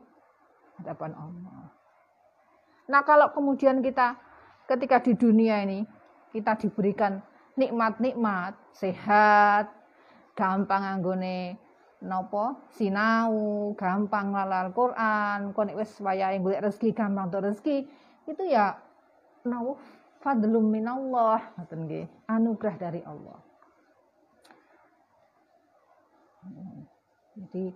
hadapan 0.82 1.14
Allah. 1.16 1.70
Nah 2.90 3.02
kalau 3.06 3.30
kemudian 3.32 3.86
kita 3.86 4.18
ketika 4.66 5.02
di 5.06 5.14
dunia 5.14 5.62
ini 5.62 5.86
kita 6.30 6.58
diberikan 6.62 7.22
nikmat-nikmat, 7.58 8.56
sehat, 8.72 9.74
gampang 10.38 10.84
anggone 10.86 11.60
nopo 12.00 12.72
sinau 12.72 13.76
gampang 13.76 14.32
lalal 14.32 14.72
Quran 14.72 15.52
kon 15.52 15.68
wis 15.76 16.00
wayahe 16.00 16.40
golek 16.40 16.64
rezeki 16.64 16.96
gampang 16.96 17.28
untuk 17.28 17.44
rezeki 17.44 17.92
itu 18.24 18.44
ya 18.48 18.80
nopo 19.44 19.76
fadlum 20.24 20.72
minallah 20.72 21.44
ngoten 21.60 22.08
anugerah 22.28 22.76
dari 22.80 23.02
Allah. 23.04 23.40
Jadi 27.36 27.72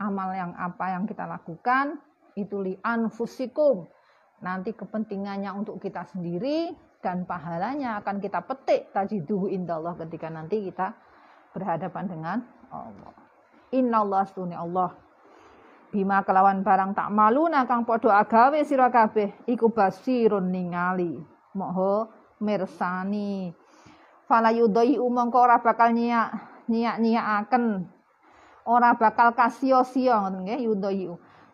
amal 0.00 0.28
yang 0.36 0.52
apa 0.56 0.96
yang 0.96 1.04
kita 1.08 1.24
lakukan 1.24 2.00
itu 2.36 2.56
li 2.60 2.74
anfusikum. 2.80 3.88
Nanti 4.40 4.72
kepentingannya 4.72 5.52
untuk 5.52 5.80
kita 5.80 6.04
sendiri 6.08 6.72
dan 7.00 7.24
pahalanya 7.24 7.96
akan 8.04 8.20
kita 8.20 8.44
petik 8.44 8.92
tajiduhu 8.92 9.48
indallah 9.48 9.96
ketika 9.96 10.28
nanti 10.28 10.68
kita 10.68 10.92
berhadapan 11.56 12.04
dengan 12.06 12.38
Allah. 12.70 13.12
Allah 13.72 14.22
stune 14.28 14.54
Allah. 14.54 14.92
Bima 15.90 16.22
kelawan 16.22 16.62
barang 16.62 16.94
tak 16.94 17.10
malu 17.10 17.50
kang 17.66 17.82
padha 17.82 18.22
agawe 18.22 18.62
sira 18.62 18.92
kabeh 18.92 19.34
iku 19.50 19.74
basirun 19.74 20.52
ningali. 20.52 21.18
Moho 21.56 22.06
mirsani. 22.38 23.50
Fala 24.30 24.54
yudai 24.54 24.94
umangka 25.02 25.38
ora 25.42 25.58
bakal 25.58 25.90
nyiak 25.90 26.30
nyiak 26.70 27.26
akan 27.46 27.90
ora 28.70 28.94
bakal 28.94 29.34
kasio-sio 29.34 30.14
ngoten 30.14 30.46
nggih 30.46 31.10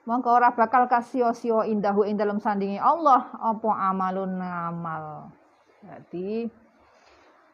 mongko 0.07 0.31
ora 0.39 0.55
bakal 0.55 0.87
kasio-sio 0.87 1.67
indahu 1.67 2.07
ing 2.07 2.17
dalam 2.17 2.39
sandingi 2.39 2.79
Allah. 2.79 3.29
Apa 3.37 3.91
amalun 3.91 4.39
amal 4.39 5.35
jadi 5.87 6.51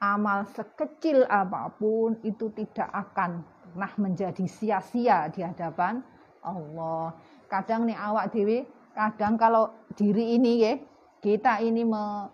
amal 0.03 0.49
sekecil 0.51 1.29
apa 1.29 1.71
pun 1.77 2.17
itu 2.25 2.49
tidak 2.57 2.89
akan 2.91 3.45
pernah 3.45 3.93
menjadi 4.01 4.45
sia-sia 4.49 5.29
di 5.31 5.45
hadapan 5.45 6.01
Allah. 6.43 7.15
Kadang 7.47 7.87
nih 7.87 7.97
awak 7.97 8.33
dewi, 8.35 8.65
kadang 8.97 9.37
kalau 9.37 9.71
diri 9.95 10.37
ini 10.37 10.53
ya, 10.65 10.73
kita 11.21 11.61
ini 11.61 11.85
me, 11.85 12.29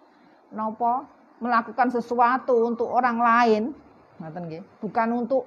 nopo, 0.55 1.05
melakukan 1.43 1.91
sesuatu 1.93 2.67
untuk 2.67 2.89
orang 2.89 3.19
lain, 3.21 3.63
bukan 4.81 5.09
untuk 5.13 5.45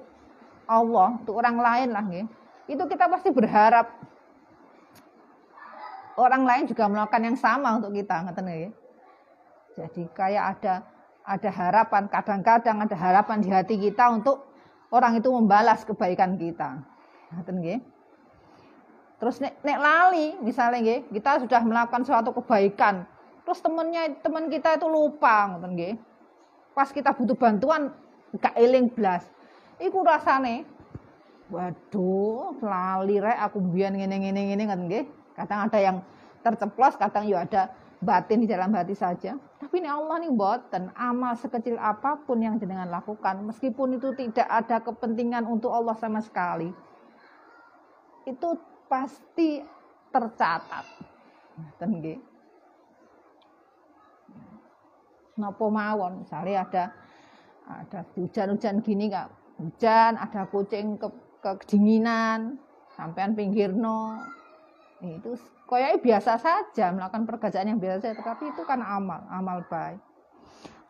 Allah, 0.68 1.16
untuk 1.16 1.36
orang 1.40 1.58
lain 1.58 1.88
lah 1.90 2.04
Itu 2.70 2.86
kita 2.86 3.10
pasti 3.10 3.34
berharap 3.34 4.11
orang 6.16 6.42
lain 6.44 6.64
juga 6.68 6.88
melakukan 6.88 7.22
yang 7.22 7.38
sama 7.38 7.76
untuk 7.80 7.92
kita 7.94 8.26
ngeten 8.28 8.46
ya. 8.48 8.70
Jadi 9.72 10.02
kayak 10.12 10.44
ada 10.58 10.74
ada 11.22 11.50
harapan, 11.54 12.10
kadang-kadang 12.10 12.76
ada 12.82 12.96
harapan 12.98 13.38
di 13.40 13.48
hati 13.48 13.78
kita 13.78 14.10
untuk 14.10 14.42
orang 14.90 15.16
itu 15.22 15.30
membalas 15.30 15.86
kebaikan 15.86 16.36
kita. 16.36 16.82
Ngeten 17.32 17.56
nggih. 17.62 17.78
Terus 19.22 19.38
nek, 19.38 19.54
nek 19.62 19.78
lali 19.78 20.34
misalnya 20.42 20.82
nggih, 20.82 21.00
kita 21.14 21.46
sudah 21.46 21.62
melakukan 21.62 22.02
suatu 22.02 22.34
kebaikan, 22.42 23.06
terus 23.46 23.62
temennya 23.62 24.18
teman 24.18 24.50
kita 24.50 24.74
itu 24.74 24.90
lupa 24.90 25.54
ngoten 25.54 25.78
nggih. 25.78 25.94
Pas 26.74 26.90
kita 26.90 27.14
butuh 27.14 27.38
bantuan 27.38 27.94
gak 28.34 28.56
eling 28.58 28.90
blas. 28.90 29.22
Iku 29.78 30.02
rasane 30.02 30.66
waduh, 31.52 32.58
lali 32.64 33.22
rek 33.22 33.38
aku 33.46 33.62
biyen 33.62 33.94
ngene-ngene 33.94 34.40
ngene 34.52 34.62
ngoten 34.66 34.84
nggih. 34.90 35.04
Kadang 35.32 35.70
ada 35.70 35.78
yang 35.80 35.96
terceplos, 36.42 36.98
kadang 36.98 37.24
ya 37.24 37.46
ada 37.46 37.72
batin 38.02 38.42
di 38.42 38.50
dalam 38.50 38.74
hati 38.74 38.98
saja. 38.98 39.38
Tapi 39.62 39.78
ini 39.78 39.86
Allah 39.86 40.18
nih 40.18 40.34
dan 40.68 40.90
amal 40.98 41.38
sekecil 41.38 41.78
apa 41.78 42.18
pun 42.26 42.42
yang 42.42 42.58
jenengan 42.58 42.90
lakukan, 42.90 43.46
meskipun 43.46 43.96
itu 43.96 44.10
tidak 44.18 44.50
ada 44.50 44.82
kepentingan 44.82 45.46
untuk 45.46 45.70
Allah 45.70 45.94
sama 45.94 46.18
sekali, 46.18 46.68
itu 48.26 48.48
pasti 48.90 49.62
tercatat. 50.10 50.84
Ten 51.78 51.94
Napa 55.32 55.64
mawon, 55.64 56.26
misalnya 56.26 56.60
ada 56.68 56.84
ada 57.64 58.00
hujan-hujan 58.18 58.84
gini 58.84 59.08
kak, 59.08 59.32
hujan, 59.56 60.20
ada 60.20 60.44
kucing 60.50 61.00
ke, 61.00 61.08
kedinginan, 61.40 62.60
sampean 62.92 63.32
pinggirno, 63.32 64.20
itu 65.02 65.34
koyai 65.66 65.98
biasa 65.98 66.38
saja 66.38 66.94
melakukan 66.94 67.26
pekerjaan 67.26 67.74
yang 67.74 67.82
biasa 67.82 67.98
saja 68.06 68.14
tetapi 68.22 68.54
itu 68.54 68.62
kan 68.62 68.78
amal 68.78 69.26
amal 69.34 69.58
baik. 69.66 69.98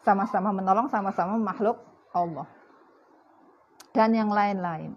Sama-sama 0.05 0.53
menolong 0.53 0.91
sama-sama 0.93 1.41
makhluk 1.41 1.81
Allah. 2.13 2.45
Dan 3.97 4.13
yang 4.13 4.29
lain-lain. 4.29 4.93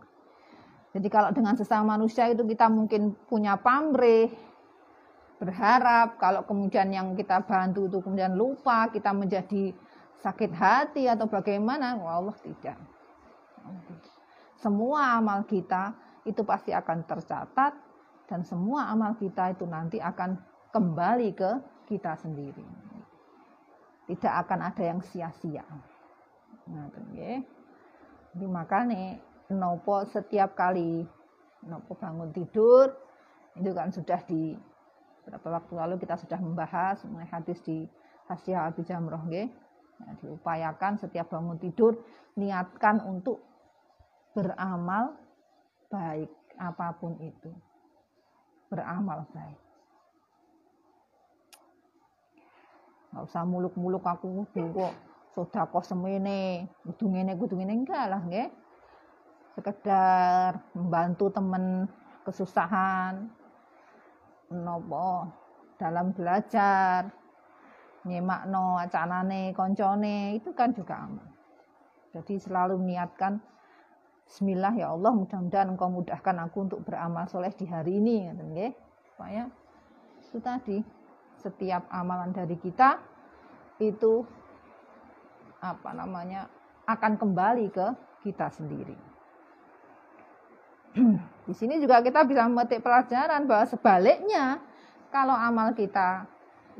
Jadi 0.95 1.07
kalau 1.11 1.31
dengan 1.35 1.55
sesama 1.55 1.99
manusia 1.99 2.27
itu 2.31 2.43
kita 2.47 2.71
mungkin 2.71 3.15
punya 3.27 3.59
pamrih 3.59 4.31
berharap 5.35 6.15
kalau 6.15 6.47
kemudian 6.47 6.87
yang 6.95 7.11
kita 7.11 7.43
bantu 7.43 7.91
itu 7.91 7.99
kemudian 7.99 8.39
lupa 8.39 8.87
kita 8.87 9.11
menjadi 9.11 9.75
sakit 10.23 10.51
hati 10.55 11.11
atau 11.11 11.27
bagaimana 11.27 11.99
Allah 11.99 12.35
tidak. 12.39 12.79
Semua 14.55 15.19
amal 15.19 15.43
kita 15.43 15.93
itu 16.25 16.41
pasti 16.41 16.71
akan 16.71 17.05
tercatat 17.05 17.84
dan 18.25 18.41
semua 18.41 18.89
amal 18.89 19.13
kita 19.17 19.53
itu 19.53 19.65
nanti 19.69 20.01
akan 20.01 20.37
kembali 20.73 21.29
ke 21.37 21.51
kita 21.85 22.17
sendiri. 22.17 22.65
Tidak 24.05 24.33
akan 24.45 24.59
ada 24.69 24.83
yang 24.85 25.01
sia-sia. 25.01 25.65
Nah, 26.69 26.89
ya. 27.13 27.41
Jadi 28.35 28.45
makanya 28.49 29.21
nopo 29.53 30.03
setiap 30.09 30.57
kali 30.57 31.05
nopo 31.65 31.93
bangun 31.97 32.33
tidur 32.33 32.93
itu 33.55 33.71
kan 33.71 33.89
sudah 33.93 34.19
di 34.27 34.57
beberapa 35.23 35.57
waktu 35.57 35.73
lalu 35.73 35.95
kita 36.01 36.19
sudah 36.19 36.37
membahas 36.37 37.01
mengenai 37.07 37.31
hadis 37.31 37.57
di 37.65 37.85
Hasyiah 38.29 38.69
Abi 38.69 38.85
Jamroh 38.85 39.25
Nah, 39.95 40.11
diupayakan 40.19 40.99
setiap 40.99 41.31
bangun 41.31 41.55
tidur 41.55 41.95
niatkan 42.35 42.99
untuk 43.07 43.39
beramal 44.35 45.15
baik 45.87 46.27
apa 46.59 46.99
pun 46.99 47.15
itu 47.23 47.47
beramal 48.69 49.25
baik. 49.31 49.59
Gak 53.15 53.23
usah 53.31 53.47
muluk-muluk 53.47 54.03
aku 54.03 54.43
kok 54.51 54.93
sodako 55.31 55.79
semene, 55.79 56.67
kudu 56.83 57.11
ngene 57.11 57.39
kudu 57.39 57.55
ngene 57.55 57.73
enggak 57.83 58.11
lah 58.11 58.21
nggih. 58.23 58.51
Sekedar 59.55 60.59
membantu 60.75 61.31
teman 61.31 61.87
kesusahan 62.27 63.31
nopo 64.51 65.31
dalam 65.79 66.11
belajar 66.11 67.07
nyemakno 68.05 68.77
acanane 68.83 69.55
koncone 69.55 70.35
itu 70.37 70.51
kan 70.51 70.75
juga 70.75 71.07
amal. 71.07 71.27
Jadi 72.11 72.35
selalu 72.39 72.79
niatkan 72.79 73.39
Bismillah 74.25 74.73
ya 74.73 74.91
Allah 74.91 75.13
mudah-mudahan 75.13 75.69
engkau 75.77 75.89
mudahkan 75.89 76.35
aku 76.49 76.65
untuk 76.65 76.79
beramal 76.81 77.29
soleh 77.29 77.53
di 77.53 77.69
hari 77.69 78.01
ini 78.01 78.25
nggih 78.33 78.73
supaya 79.13 79.47
itu 80.25 80.37
tadi 80.41 80.77
setiap 81.39 81.85
amalan 81.93 82.33
dari 82.33 82.57
kita 82.57 82.99
itu 83.77 84.25
apa 85.61 85.93
namanya 85.93 86.49
akan 86.89 87.17
kembali 87.21 87.69
ke 87.69 87.87
kita 88.25 88.49
sendiri. 88.49 88.97
Di 91.45 91.53
sini 91.53 91.77
juga 91.77 92.01
kita 92.01 92.25
bisa 92.25 92.49
memetik 92.49 92.81
pelajaran 92.81 93.45
bahwa 93.45 93.65
sebaliknya 93.69 94.57
kalau 95.13 95.37
amal 95.37 95.73
kita 95.77 96.25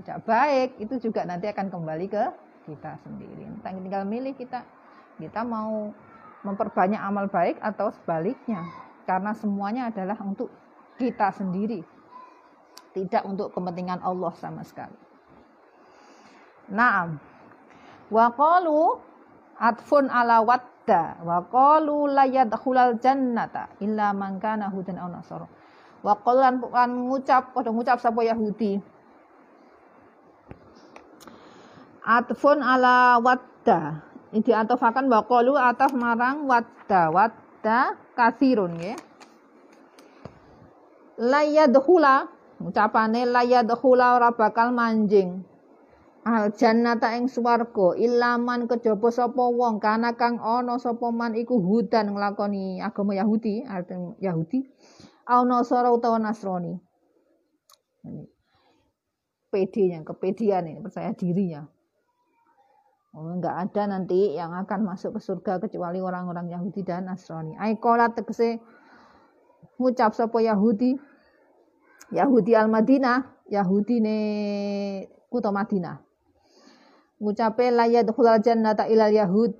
tidak 0.02 0.20
baik 0.26 0.70
itu 0.82 0.98
juga 1.10 1.24
nanti 1.24 1.48
akan 1.48 1.70
kembali 1.70 2.06
ke 2.10 2.24
kita 2.66 2.98
sendiri. 3.06 3.46
Tinggal 3.62 4.04
milih 4.04 4.34
kita 4.34 4.66
kita 5.22 5.42
mau 5.46 5.94
memperbanyak 6.46 7.02
amal 7.02 7.26
baik 7.28 7.58
atau 7.60 7.90
sebaliknya 7.90 8.62
karena 9.10 9.34
semuanya 9.34 9.90
adalah 9.90 10.18
untuk 10.22 10.54
kita 10.96 11.34
sendiri 11.34 11.84
tidak 12.96 13.28
untuk 13.28 13.52
kepentingan 13.52 14.00
Allah 14.00 14.32
sama 14.40 14.64
sekali. 14.64 14.96
Naam. 16.72 17.20
Wa 18.08 18.32
qalu 18.32 19.04
atfun 19.60 20.08
ala 20.08 20.40
wadda 20.40 21.20
wa 21.20 21.44
qalu 21.52 22.08
la 22.16 22.26
jannata 22.96 23.76
illa 23.84 24.16
man 24.16 24.40
kana 24.40 24.72
hudan 24.72 24.96
aw 24.96 25.12
nasara. 25.12 25.46
Wa 26.00 26.16
lan 26.32 26.90
ngucap 27.12 27.52
padha 27.52 27.70
ngucap 27.76 28.00
sapa 28.00 28.24
Yahudi. 28.24 28.80
Atfun 32.06 32.64
ala 32.64 33.20
wadda 33.20 34.15
diatofakan 34.34 35.12
bakolu 35.12 35.60
ataf 35.60 35.94
marang 35.94 36.50
wadda 36.50 37.14
wadda 37.14 37.94
kasirun 38.18 38.80
ya 38.80 38.96
layadkhula 41.20 42.28
ucapane 42.60 43.24
layadkhula 43.28 44.20
ora 44.20 44.32
bakal 44.36 44.72
manjing. 44.76 45.44
Al 46.26 46.50
jannata 46.58 47.14
ing 47.14 47.30
swarga 47.30 47.94
ilaman 48.02 48.66
kejaba 48.66 49.14
sapa 49.14 49.46
wong 49.46 49.78
kana 49.78 50.18
kang 50.18 50.42
ana 50.42 50.82
sapa 50.82 51.14
man 51.14 51.38
iku 51.38 51.62
hudan 51.62 52.18
nglakoni 52.18 52.82
agama 52.82 53.14
Yahudi 53.14 53.62
arti 53.62 53.94
Yahudi 54.18 54.66
au 55.30 55.46
nasara 55.46 55.94
utawa 55.94 56.18
Nasrani. 56.18 56.82
PD-nya, 59.54 60.04
kepedian 60.04 60.68
ini 60.68 60.84
percaya 60.84 61.16
dirinya. 61.16 61.64
Oh, 63.16 63.32
enggak 63.32 63.56
ada 63.56 63.96
nanti 63.96 64.36
yang 64.36 64.52
akan 64.52 64.92
masuk 64.92 65.16
ke 65.16 65.20
surga 65.24 65.64
kecuali 65.64 66.04
orang-orang 66.04 66.52
Yahudi 66.52 66.84
dan 66.84 67.08
Nasrani. 67.08 67.56
Aikola 67.56 68.12
tegese 68.12 68.60
ngucap 69.80 70.12
sapa 70.12 70.44
Yahudi 70.44 71.00
Yahudi 72.12 72.52
al 72.60 72.68
Madinah, 72.68 73.48
Yahudi 73.48 74.04
ne 74.04 74.18
kota 75.32 75.48
Madinah. 75.48 75.96
Ngucape 77.24 77.72
la 77.72 77.88
yadkhulul 77.88 78.44
jannata 78.44 78.84
ilal 78.92 79.16
yahud. 79.16 79.56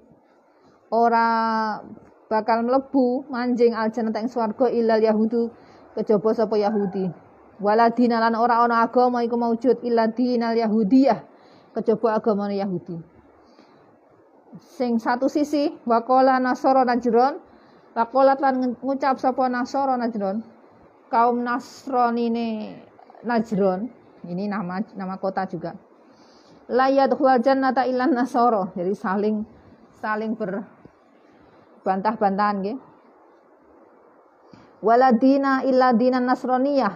Ora 0.92 1.80
bakal 2.28 2.68
mlebu 2.68 3.32
manjing 3.32 3.72
al 3.72 3.88
jannata 3.88 4.20
ing 4.20 4.28
swarga 4.28 4.68
ilal 4.68 5.00
yahudu 5.00 5.48
kejaba 5.96 6.36
sapa 6.36 6.60
Yahudi. 6.60 7.08
Waladina 7.64 8.20
lan 8.20 8.36
ora 8.36 8.68
ana 8.68 8.84
agama 8.84 9.24
iku 9.24 9.40
maujud 9.40 9.80
illa 9.88 10.12
dinal 10.12 10.60
yahudiyah 10.60 11.24
kejaba 11.72 12.20
agama 12.20 12.52
Yahudi 12.52 13.15
sing 14.60 15.00
satu 15.00 15.30
sisi 15.32 15.70
wakola 15.84 16.40
nasoro 16.40 16.84
najron 16.88 17.40
wakola 17.96 18.36
lan 18.40 18.76
ngucap 18.80 19.20
sapa 19.20 19.50
nasoro 19.52 19.98
najron. 20.00 20.44
Kaum 21.06 21.46
nasroni 21.46 22.34
ini 22.34 22.74
najron 23.24 23.90
ini 24.26 24.50
nama 24.50 24.82
nama 24.98 25.18
kota 25.22 25.46
juga. 25.46 25.78
Layat 26.66 27.14
jannata 27.46 27.86
ilan 27.86 28.10
nasoro 28.16 28.74
jadi 28.74 28.96
saling 28.98 29.46
saling 30.02 30.34
berbantah-bantahan 30.34 32.66
gitu 32.66 32.82
waladina 34.86 35.66
illa 35.66 35.90
dinan 35.98 36.30
nasroniyah. 36.30 36.94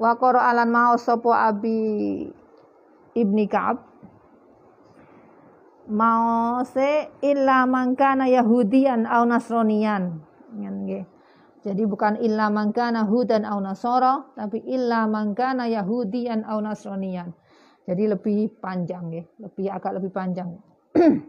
Wa 0.00 0.16
alan 0.18 0.72
mau 0.72 0.96
sopo 0.98 1.30
abi 1.30 1.78
ibni 3.14 3.46
Ka'ab 3.46 3.93
mau 5.88 6.64
se 6.64 7.12
illa 7.20 7.64
mangkana 7.68 8.28
yahudian 8.28 9.04
au 9.08 9.24
nasronian 9.28 10.24
Jadi 11.64 11.88
bukan 11.88 12.20
illa 12.20 12.52
man 12.52 12.76
kana 12.76 13.08
hudan 13.08 13.48
au 13.48 13.56
nasara, 13.56 14.20
tapi 14.36 14.60
illa 14.68 15.08
man 15.08 15.32
kana 15.32 15.64
yahudiyan 15.64 16.44
au 16.44 16.60
nasraniyan. 16.60 17.32
Jadi 17.88 18.04
lebih 18.04 18.60
panjang 18.60 19.08
ya, 19.08 19.24
lebih 19.40 19.72
agak 19.72 19.96
lebih 19.96 20.12
panjang. 20.12 20.60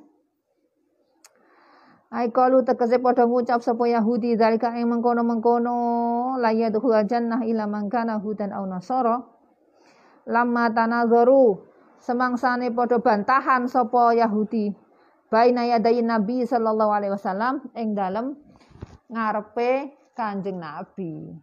Ai 2.16 2.32
kalu 2.36 2.68
tegese 2.68 3.00
padha 3.00 3.24
ngucap 3.28 3.64
sapa 3.64 3.88
Yahudi 3.88 4.36
zalika 4.36 4.76
ing 4.76 4.88
mengkono-mengkono 4.92 6.36
la 6.40 6.52
yadkhul 6.52 6.96
jannah 7.08 7.44
illa 7.48 7.64
man 7.68 7.88
kana 7.88 8.20
hudan 8.20 8.52
aw 8.52 8.64
nasara. 8.68 9.24
Lamma 10.28 10.68
tanazaru 10.72 11.75
semangsane 12.06 12.70
padha 12.70 13.02
bantahan 13.02 13.66
sapa 13.66 14.14
Yahudi 14.14 14.70
baina 15.34 15.66
yadai 15.66 16.06
Nabi 16.06 16.46
sallallahu 16.46 16.94
alaihi 16.94 17.18
wasallam 17.18 17.66
ing 17.74 17.98
dalem 17.98 18.38
ngarepe 19.10 19.90
Kanjeng 20.16 20.62
Nabi. 20.62 21.34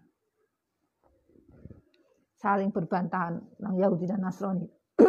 Saling 2.41 2.73
berbantahan 2.73 3.39
nang 3.61 3.77
Yahudi 3.77 4.09
dan 4.09 4.25
Nasrani. 4.25 4.67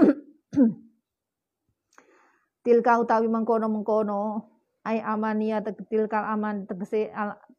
Tilka 2.63 2.99
utawi 2.99 3.31
mengkono-mengkono 3.31 4.51
ai 4.83 4.99
amania 4.99 5.63
tegtil 5.63 6.11
kal 6.11 6.27
aman 6.27 6.67
tegese 6.67 7.07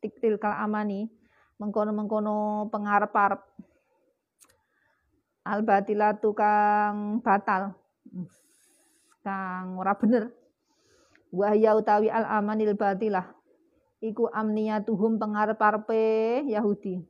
tiktil 0.04 0.36
kal 0.36 0.52
amani 0.60 1.08
mengkono-mengkono 1.56 2.68
pengarep-arep 2.68 3.40
al 5.44 5.60
batilatu 5.64 6.32
kang 6.36 7.20
batal 7.24 7.83
kang 9.24 9.80
ora 9.80 9.96
bener. 9.96 10.30
Wahya 11.34 11.74
utawi 11.74 12.12
al 12.12 12.28
amanil 12.30 12.78
batilah 12.78 13.26
iku 13.98 14.30
amniyatuhum 14.30 15.18
pengarep-arepe 15.18 16.44
Yahudi. 16.46 17.02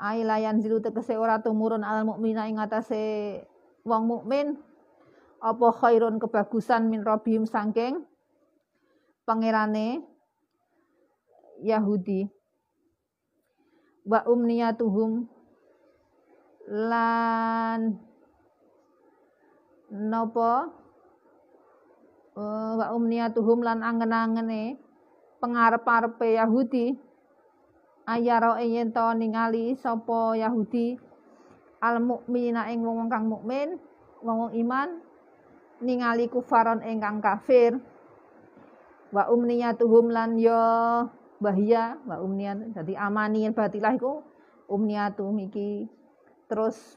Ai 0.00 0.24
layan 0.24 0.62
zilu 0.62 0.80
tegese 0.80 1.18
ora 1.18 1.42
tumurun 1.42 1.84
al 1.84 2.06
mukmina 2.06 2.48
ing 2.48 2.62
atase 2.62 3.44
wong 3.84 4.08
mukmin. 4.08 4.56
Apa 5.42 5.74
khairun 5.74 6.22
kebagusan 6.22 6.86
min 6.86 7.02
robihim 7.02 7.44
sangking 7.44 8.06
pangerane 9.26 10.06
Yahudi. 11.60 12.30
Wa 14.06 14.22
umniyatuhum 14.26 15.26
lan 16.70 17.98
uh, 22.36 22.72
wa 22.80 22.86
umniyatuhum 22.96 23.60
lan 23.60 23.84
angen-angene 23.84 24.80
pengarep-arepe 25.44 26.40
Yahudi. 26.40 26.96
Ayara 28.08 28.58
yen 28.64 28.90
to 28.90 29.04
ningali 29.14 29.76
sapa 29.78 30.34
Yahudi? 30.34 30.96
Al 31.82 32.00
mukminina 32.02 32.70
ing 32.72 32.82
wong 32.82 33.10
kang 33.10 33.28
mukmin 33.28 33.78
wong 34.22 34.54
iman 34.54 35.02
ningali 35.84 36.26
kufaron 36.32 36.80
ingkang 36.82 37.20
kafir. 37.20 37.76
Wa 39.12 39.28
umniyatuhum 39.28 40.08
lan 40.08 40.40
yo 40.40 40.56
bahya 41.36 42.00
wa 42.08 42.16
umniyat 42.22 42.72
dadi 42.72 42.96
amani 42.96 43.50
batilah 43.52 43.92
iku. 43.92 44.24
Umniyatu 44.72 45.28
miki 45.36 45.84
terus 46.48 46.96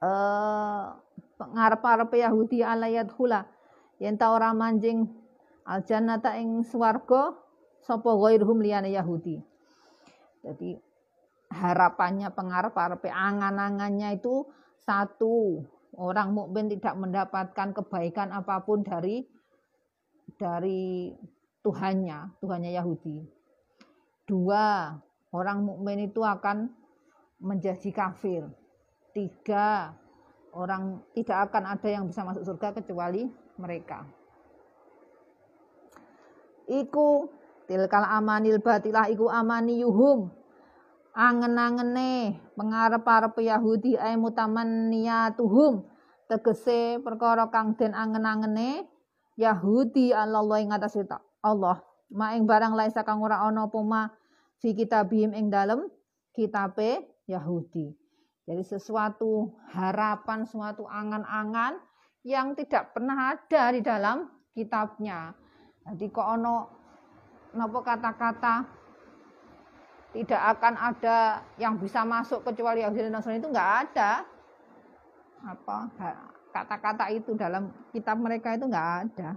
eh 0.00 0.08
uh, 0.08 0.96
ngarep-arep 1.38 2.10
Yahudi 2.18 2.66
alayat 2.66 3.14
hula 3.14 3.46
yen 4.02 4.18
ta 4.18 4.34
ora 4.34 4.50
manjing 4.50 5.06
al 5.62 5.86
jannata 5.86 6.34
ing 6.34 6.66
swarga 6.66 7.34
sapa 7.82 8.10
ghairuhum 8.10 8.58
liyane 8.58 8.90
Yahudi 8.90 9.38
jadi 10.42 10.78
harapannya 11.54 12.34
pengarep-arep 12.34 13.06
angan-angannya 13.08 14.18
itu 14.18 14.46
satu 14.82 15.62
orang 15.96 16.34
mukmin 16.34 16.70
tidak 16.70 16.94
mendapatkan 16.98 17.74
kebaikan 17.74 18.30
apa 18.30 18.62
pun 18.62 18.84
dari 18.84 19.24
dari 20.38 21.12
Tuhannya, 21.64 22.38
Tuhannya 22.38 22.72
Yahudi. 22.72 23.18
Dua, 24.28 24.94
orang 25.34 25.64
mukmin 25.66 26.08
itu 26.08 26.22
akan 26.22 26.70
menjadi 27.42 27.90
kafir. 27.90 28.46
Tiga, 29.12 29.92
orang 30.54 31.02
tidak 31.12 31.50
akan 31.50 31.64
ada 31.74 31.88
yang 31.88 32.04
bisa 32.08 32.24
masuk 32.24 32.44
surga 32.44 32.76
kecuali 32.78 33.26
mereka. 33.58 34.06
Iku 36.68 37.28
tilkal 37.66 38.04
amanil 38.04 38.60
batilah 38.60 39.08
iku 39.12 39.28
amani 39.28 39.80
yuhum 39.80 40.32
angen-angene 41.18 42.38
pengarep-arep 42.54 43.34
Yahudi 43.42 43.98
ay 43.98 44.14
mutamanniyatuhum 44.14 45.82
tegese 46.30 47.02
perkara 47.02 47.50
kang 47.50 47.74
den 47.74 47.96
angen-angene 47.96 48.86
Yahudi 49.34 50.14
Allah 50.14 50.44
ing 50.62 50.70
atas 50.70 50.94
Allah 51.42 51.82
maing 52.06 52.46
barang 52.46 52.78
lain 52.78 52.92
sakang 52.94 53.18
ora 53.18 53.42
ana 53.42 53.66
apa 53.66 53.78
ma 53.82 54.06
fi 54.62 54.72
kitabihim 54.78 55.34
ing 55.34 55.50
dalem 55.50 55.90
kitabe 56.30 57.02
Yahudi. 57.26 57.97
Jadi 58.48 58.64
sesuatu 58.64 59.52
harapan, 59.76 60.48
suatu 60.48 60.88
angan-angan 60.88 61.76
yang 62.24 62.56
tidak 62.56 62.96
pernah 62.96 63.36
ada 63.36 63.62
di 63.76 63.84
dalam 63.84 64.24
kitabnya. 64.56 65.36
Jadi 65.84 66.08
kok 66.08 66.24
ono 66.24 66.56
nopo 67.52 67.84
kata-kata 67.84 68.64
tidak 70.16 70.42
akan 70.56 70.74
ada 70.80 71.44
yang 71.60 71.76
bisa 71.76 72.08
masuk 72.08 72.40
kecuali 72.40 72.80
Yahudi 72.80 73.04
dan 73.04 73.20
Nasrani 73.20 73.36
itu 73.36 73.52
enggak 73.52 73.72
ada. 73.84 74.24
Apa 75.44 75.76
kata-kata 76.48 77.12
itu 77.12 77.36
dalam 77.36 77.68
kitab 77.92 78.16
mereka 78.16 78.56
itu 78.56 78.64
enggak 78.64 79.12
ada. 79.12 79.30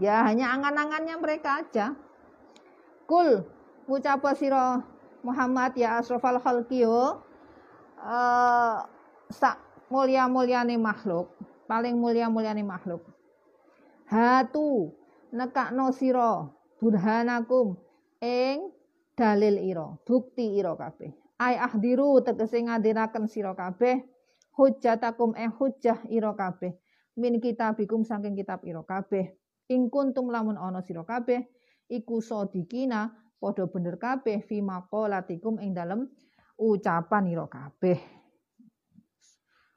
Ya 0.00 0.24
hanya 0.24 0.56
angan-angannya 0.56 1.16
mereka 1.20 1.60
aja. 1.60 1.92
Kul 3.04 3.44
ucap 3.84 4.24
siro 4.32 4.91
Muhammad 5.22 5.78
ya 5.78 6.02
asrofal 6.02 6.42
khalqiyo 6.42 7.22
uh, 8.02 8.76
sak 9.30 9.56
mulia 9.86 10.26
mulyane 10.26 10.74
makhluk, 10.74 11.30
paling 11.70 11.94
mulia 11.98 12.26
mulyane 12.26 12.66
makhluk. 12.66 13.06
Hatu 14.10 14.90
nekakno 15.30 15.94
sira 15.94 16.50
burhanakum 16.82 17.78
ing 18.18 18.74
dalil 19.14 19.62
ira, 19.62 19.94
bukti 20.02 20.58
ira 20.58 20.74
kabeh. 20.74 21.14
Ai 21.38 21.54
ahdiru 21.58 22.22
tegese 22.22 22.58
ngadiraken 22.62 23.30
sira 23.30 23.54
kabeh 23.54 24.02
hujjatakum 24.58 25.32
eh 25.38 25.48
hujjah 25.48 26.02
ira 26.12 26.36
kabeh 26.36 26.76
min 27.16 27.40
kitabikum 27.40 28.04
saking 28.04 28.36
kitab 28.36 28.60
ira 28.62 28.84
kabeh 28.84 29.32
ing 29.72 29.88
kuntum 29.88 30.28
lamun 30.28 30.60
ana 30.60 30.84
sira 30.84 31.02
kabeh 31.02 31.44
iku 31.88 32.20
sodikina 32.20 33.12
padha 33.42 33.66
bener 33.66 33.98
kabeh 33.98 34.38
fi 34.46 34.62
maqalatikum 34.62 35.58
ing 35.58 35.74
dalem 35.74 36.06
ucapan 36.54 37.26
ira 37.26 37.50
kabeh 37.50 38.22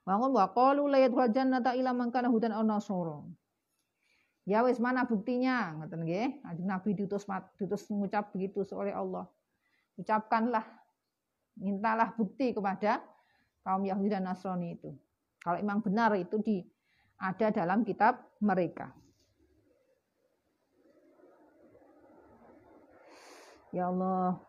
Bangun 0.06 0.38
wa 0.38 0.46
qalu 0.54 0.86
la 0.86 1.02
yadkhul 1.02 1.34
jannata 1.34 1.74
ila 1.74 1.90
man 1.90 2.14
kana 2.14 2.30
hudan 2.30 2.54
aw 2.54 2.62
nasara. 2.62 3.26
Ya 4.46 4.62
wis 4.62 4.78
mana 4.78 5.10
buktinya 5.10 5.74
ngoten 5.82 6.06
nggih. 6.06 6.46
Kanjeng 6.46 6.70
Nabi 6.70 6.90
diutus 6.94 7.26
diutus 7.58 7.90
mengucap 7.90 8.30
begitu 8.30 8.62
oleh 8.78 8.94
Allah. 8.94 9.26
Ucapkanlah 9.98 10.62
mintalah 11.58 12.14
bukti 12.14 12.54
kepada 12.54 13.02
kaum 13.66 13.82
Yahudi 13.82 14.14
dan 14.14 14.30
Nasrani 14.30 14.78
itu. 14.78 14.94
Kalau 15.42 15.58
memang 15.58 15.82
benar 15.82 16.14
itu 16.14 16.38
di 16.38 16.62
ada 17.18 17.50
dalam 17.50 17.82
kitab 17.82 18.22
mereka. 18.46 18.94
Ya 23.76 23.92
Allah. 23.92 24.40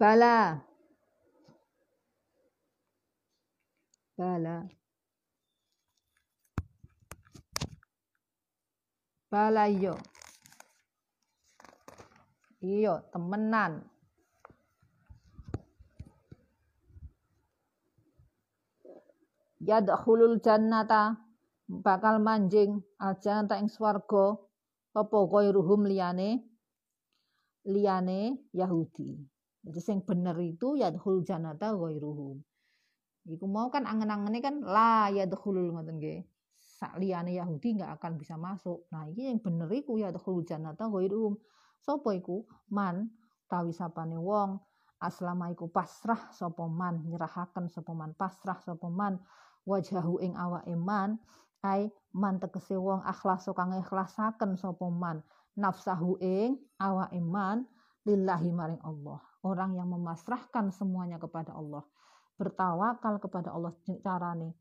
Bala. 0.00 0.64
Bala. 4.16 4.56
Bala 9.28 9.64
iyo. 9.68 10.00
Iyo, 12.64 13.04
temenan. 13.12 13.84
yadkhulul 19.68 20.40
jannata 20.40 21.20
bakal 21.68 22.16
manjing 22.24 22.80
al 22.96 23.20
jannata 23.20 23.60
ing 23.60 23.68
swarga 23.68 24.40
apa 24.96 25.18
ghairuhum 25.28 25.84
liyane 25.84 26.47
liyane 27.68 28.48
Yahudi. 28.56 29.20
Jadi 29.68 29.80
sing 29.84 29.98
bener 30.00 30.34
itu 30.40 30.80
yadkhul 30.80 31.22
jannata 31.22 31.76
ghairuhum. 31.76 32.40
Iku 33.28 33.44
mau 33.44 33.68
kan 33.68 33.84
angen-angene 33.84 34.40
kan 34.40 34.64
la 34.64 35.12
yadkhulul 35.12 35.76
ngoten 35.76 36.00
nggih. 36.00 36.24
Sak 36.56 36.96
liyane 36.96 37.36
Yahudi 37.36 37.76
nggak 37.76 38.00
akan 38.00 38.16
bisa 38.16 38.40
masuk. 38.40 38.88
Nah, 38.88 39.04
ini 39.10 39.28
yang 39.28 39.44
bener 39.44 39.68
iku 39.68 40.00
yadkhul 40.00 40.42
jannata 40.48 40.88
ghairuhum. 40.88 41.36
sapa 41.78 42.10
iku 42.10 42.42
man 42.74 43.06
tawi 43.46 43.70
sapane 43.70 44.18
wong 44.18 44.58
aslama 44.98 45.46
iku 45.54 45.70
pasrah 45.70 46.26
sapa 46.34 46.66
man 46.66 47.06
nyerahaken 47.06 47.70
sapa 47.70 47.94
man 47.94 48.18
pasrah 48.18 48.58
sapa 48.58 48.90
man 48.90 49.22
wajahu 49.62 50.18
ing 50.18 50.34
awake 50.34 50.74
man 50.74 51.22
ai 51.62 51.90
man 52.14 52.42
tegese 52.42 52.74
wong 52.74 53.02
akhlas 53.06 53.46
kang 53.54 53.74
ikhlasaken 53.78 54.58
sapa 54.58 54.86
man 54.90 55.22
nafsahu 55.58 56.22
ing 56.22 56.54
awake 56.78 57.18
man 57.18 57.66
lillahi 58.06 58.54
maring 58.54 58.80
Allah. 58.86 59.18
Orang 59.42 59.74
yang 59.74 59.90
memasrahkan 59.90 60.70
semuanya 60.70 61.18
kepada 61.18 61.54
Allah 61.54 61.82
bertawakal 62.38 63.18
kepada 63.18 63.50
Allah 63.50 63.74
carane. 63.98 64.54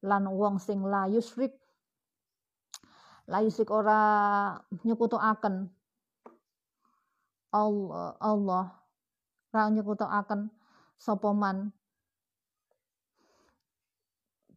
Lan 0.00 0.24
wong 0.32 0.56
sing 0.56 0.80
la 0.80 1.04
yusrik 1.06 1.52
la 3.28 3.44
yusrik 3.44 3.68
ora 3.68 4.00
nyekutuaken 4.88 5.68
Allah 7.52 8.16
Allah 8.16 8.66
ra 9.52 9.68
nyekutuaken 9.68 10.48
sapa 10.96 11.30
man? 11.36 11.72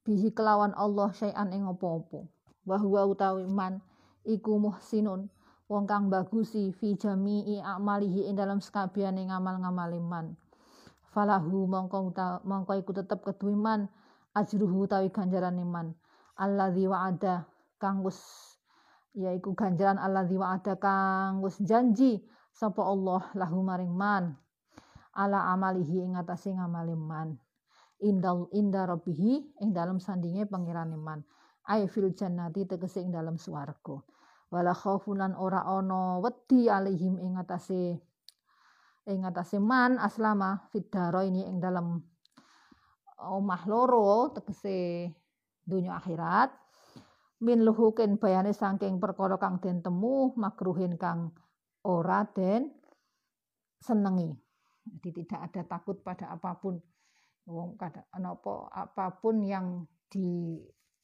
Bihi 0.01 0.33
kelawan 0.33 0.73
Allah 0.73 1.13
syai'an 1.13 1.53
ing 1.53 1.67
apa-apa. 1.67 2.25
Wa 2.65 3.05
utawi 3.05 3.45
man 3.45 3.83
iku 4.25 4.57
muhsinun 4.57 5.29
wong 5.71 5.87
kang 5.87 6.11
bagusi 6.11 6.75
fi 6.75 6.99
jami'i 6.99 7.63
amalihi 7.63 8.27
ing 8.27 8.35
dalam 8.35 8.59
sekabehane 8.59 9.31
ngamal-ngamale 9.31 10.03
man. 10.03 10.35
Falahu 11.15 11.63
mongko 11.63 12.11
mongko 12.43 12.71
iku 12.75 12.91
tetep 12.91 13.23
keduwe 13.23 13.55
man 13.55 13.87
ajruhu 14.35 14.83
utawi 14.83 15.07
ganjaran 15.07 15.63
man. 15.63 15.95
Alladzi 16.35 16.91
wa'ada 16.91 17.47
kang 17.79 18.03
wis 18.03 18.19
yaiku 19.15 19.55
ganjaran 19.55 19.95
alladzi 19.95 20.35
wa'ada 20.35 20.75
kang 20.75 21.39
wis 21.39 21.55
janji 21.63 22.19
sapa 22.51 22.83
Allah 22.83 23.31
lahu 23.31 23.63
maring 23.63 23.95
man. 23.95 24.35
Ala 25.15 25.55
amalihi 25.55 26.03
ing 26.03 26.19
atase 26.19 26.51
ngamale 26.51 26.99
man. 26.99 27.39
Indal 28.03 28.51
inda 28.51 28.83
rabbihi 28.83 29.63
ing 29.63 29.71
dalam 29.71 30.03
sandinge 30.03 30.43
pangeran 30.51 30.99
man. 30.99 31.23
Ai 31.63 31.87
fil 31.87 32.11
jannati 32.11 32.67
tegese 32.67 32.99
ing 32.99 33.15
dalam 33.15 33.39
swarga 33.39 34.03
wala 34.51 34.75
khaufunan 34.75 35.33
ora 35.39 35.63
ana 35.63 36.19
wedi 36.19 36.67
alaihim 36.67 37.17
ing 37.23 37.39
atase 37.39 37.95
ing 39.07 39.23
atase 39.23 39.57
man 39.57 39.95
aslama 39.97 40.67
fidaro 40.69 41.23
ini 41.23 41.47
ing 41.47 41.63
dalam 41.63 42.03
omah 43.21 43.63
loro 43.69 44.33
tegese 44.33 45.09
dunia 45.61 46.01
akhirat. 46.01 46.49
Min 47.41 47.65
luhukin 47.65 48.21
bayane 48.21 48.53
saking 48.53 49.01
perkara 49.01 49.41
kang 49.41 49.57
den 49.57 49.81
temu 49.81 50.29
makruhin 50.37 50.93
kang 50.97 51.33
ora 51.81 52.21
den 52.29 52.69
senengi. 53.81 54.29
Jadi 54.85 55.25
tidak 55.25 55.49
ada 55.49 55.61
takut 55.65 55.97
pada 56.05 56.29
apa 56.29 56.53
pun. 56.61 56.77
Wong 57.49 57.73
kada 57.81 58.05
apa 58.13 58.69
apa 58.69 59.17
pun 59.17 59.41
yang 59.41 59.89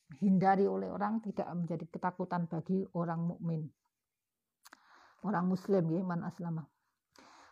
dihindari 0.08 0.64
oleh 0.64 0.88
orang 0.88 1.20
tidak 1.20 1.48
menjadi 1.52 1.86
ketakutan 1.88 2.48
bagi 2.48 2.88
orang 2.96 3.28
mukmin. 3.28 3.68
Orang 5.26 5.52
muslim 5.52 5.84
ya 5.92 6.02
man 6.04 6.24
aslama. 6.24 6.64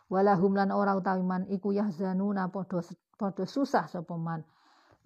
Walahum 0.06 0.54
lan 0.54 0.70
ora 0.70 0.94
utawi 0.94 1.20
man 1.26 1.42
iku 1.50 1.74
yahzanuna 1.74 2.48
padha 2.48 2.80
padha 3.18 3.44
susah 3.44 3.90
sapa 3.90 4.14
man. 4.16 4.40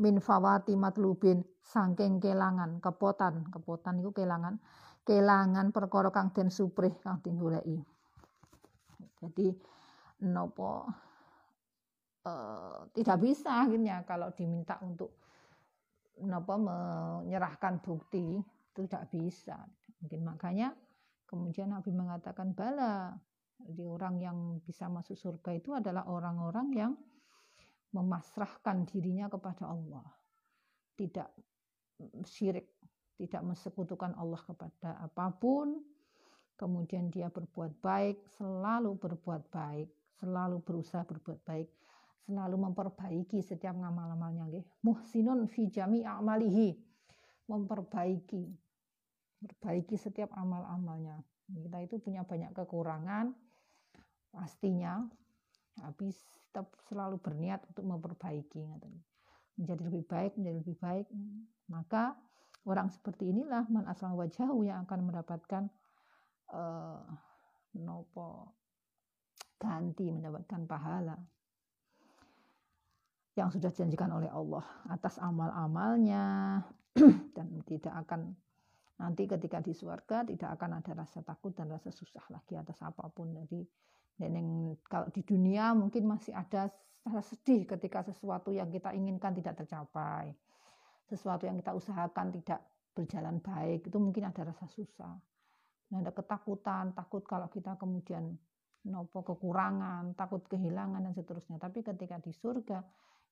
Min 0.00 0.22
fawati 0.22 0.76
matlubin 0.76 1.42
saking 1.60 2.20
kelangan 2.20 2.78
kepotan. 2.78 3.48
Kepotan 3.48 4.00
iku 4.00 4.12
kelangan 4.14 4.60
kelangan 5.04 5.72
perkara 5.72 6.12
kang 6.12 6.30
den 6.36 6.52
suprih 6.52 6.92
kang 7.00 7.24
digoleki 7.24 7.80
jadi 9.16 9.48
nopo 10.28 10.86
Eh, 12.20 12.78
tidak 13.00 13.16
bisa 13.24 13.64
akhirnya 13.64 14.04
kalau 14.04 14.28
diminta 14.36 14.76
untuk 14.84 15.19
apa 16.18 16.54
menyerahkan 16.56 17.78
bukti? 17.78 18.40
Itu 18.70 18.86
tidak 18.86 19.10
bisa. 19.12 19.56
Mungkin 20.02 20.20
makanya 20.26 20.74
kemudian 21.28 21.70
Nabi 21.70 21.90
mengatakan 21.94 22.54
bala. 22.54 23.14
Jadi 23.60 23.84
orang 23.84 24.16
yang 24.18 24.38
bisa 24.64 24.88
masuk 24.88 25.20
surga 25.20 25.50
itu 25.52 25.76
adalah 25.76 26.08
orang-orang 26.08 26.68
yang 26.72 26.92
memasrahkan 27.92 28.88
dirinya 28.88 29.28
kepada 29.28 29.68
Allah. 29.68 30.06
Tidak 30.96 31.28
syirik 32.24 32.80
tidak 33.20 33.44
mensekutukan 33.44 34.16
Allah 34.16 34.40
kepada 34.40 34.96
apa 34.96 35.28
pun. 35.36 35.76
Kemudian 36.56 37.12
dia 37.12 37.28
berbuat 37.28 37.80
baik 37.80 38.20
selalu 38.36 38.96
berbuat 38.96 39.48
baik 39.48 39.88
selalu 40.20 40.60
berusaha 40.60 41.00
berbuat 41.08 41.40
baik 41.48 41.68
selalu 42.30 42.70
memperbaiki 42.70 43.42
setiap 43.42 43.74
ngamal-amalnya 43.74 44.46
nggih. 44.46 44.64
Muhsinun 44.86 45.50
fi 45.50 45.66
jami 45.66 46.06
a'malihi. 46.06 46.78
Memperbaiki. 47.50 48.46
Perbaiki 49.42 49.98
setiap 49.98 50.30
amal-amalnya. 50.38 51.18
Kita 51.50 51.82
itu 51.82 51.98
punya 51.98 52.22
banyak 52.22 52.54
kekurangan 52.54 53.34
pastinya 54.30 55.02
habis 55.82 56.14
tetap 56.50 56.70
selalu 56.86 57.18
berniat 57.18 57.62
untuk 57.66 57.84
memperbaiki 57.86 58.62
menjadi 59.58 59.82
lebih 59.86 60.04
baik 60.06 60.32
menjadi 60.38 60.56
lebih 60.62 60.76
baik 60.78 61.06
maka 61.70 62.14
orang 62.66 62.90
seperti 62.90 63.30
inilah 63.30 63.66
man 63.70 63.86
asal 63.90 64.14
wajahu 64.14 64.66
yang 64.66 64.86
akan 64.86 65.00
mendapatkan 65.06 65.64
uh, 66.54 67.02
nopo 67.78 68.54
ganti 69.60 70.08
mendapatkan 70.10 70.64
pahala 70.66 71.16
yang 73.40 73.48
sudah 73.48 73.72
dijanjikan 73.72 74.12
oleh 74.12 74.28
Allah 74.28 74.64
atas 74.92 75.16
amal-amalnya 75.16 76.60
dan 77.36 77.46
tidak 77.64 77.94
akan 78.06 78.36
nanti 79.00 79.24
ketika 79.24 79.64
di 79.64 79.72
surga 79.72 80.28
tidak 80.28 80.60
akan 80.60 80.84
ada 80.84 80.92
rasa 80.92 81.24
takut 81.24 81.56
dan 81.56 81.72
rasa 81.72 81.88
susah 81.88 82.22
lagi 82.28 82.60
atas 82.60 82.76
apa 82.84 83.08
pun. 83.08 83.32
Jadi 83.32 83.64
yang 84.20 84.76
kalau 84.84 85.08
di 85.08 85.24
dunia 85.24 85.72
mungkin 85.72 86.04
masih 86.04 86.36
ada 86.36 86.68
rasa 87.00 87.24
sedih 87.24 87.64
ketika 87.64 88.04
sesuatu 88.04 88.52
yang 88.52 88.68
kita 88.68 88.92
inginkan 88.92 89.32
tidak 89.32 89.64
tercapai 89.64 90.36
sesuatu 91.10 91.48
yang 91.48 91.58
kita 91.58 91.74
usahakan 91.74 92.30
tidak 92.38 92.62
berjalan 92.94 93.42
baik 93.42 93.82
itu 93.82 93.98
mungkin 93.98 94.30
ada 94.30 94.46
rasa 94.46 94.70
susah. 94.70 95.18
Nah, 95.90 95.98
ada 95.98 96.14
ketakutan 96.14 96.94
takut 96.94 97.26
kalau 97.26 97.50
kita 97.50 97.74
kemudian 97.74 98.38
nopo 98.86 99.26
kekurangan 99.26 100.14
takut 100.14 100.46
kehilangan 100.46 101.02
dan 101.02 101.12
seterusnya. 101.12 101.58
Tapi 101.58 101.82
ketika 101.82 102.22
di 102.22 102.30
surga 102.30 102.78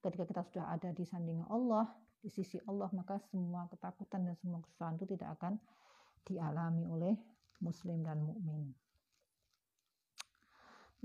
ketika 0.02 0.24
kita 0.26 0.42
sudah 0.46 0.64
ada 0.70 0.94
di 0.94 1.02
sandingan 1.02 1.46
Allah, 1.50 1.90
di 2.18 2.30
sisi 2.30 2.58
Allah, 2.66 2.90
maka 2.94 3.18
semua 3.30 3.66
ketakutan 3.70 4.26
dan 4.26 4.34
semua 4.38 4.58
kesusahan 4.62 4.98
itu 4.98 5.06
tidak 5.14 5.38
akan 5.38 5.58
dialami 6.26 6.84
oleh 6.86 7.14
muslim 7.62 8.02
dan 8.02 8.18
mukmin. 8.22 8.74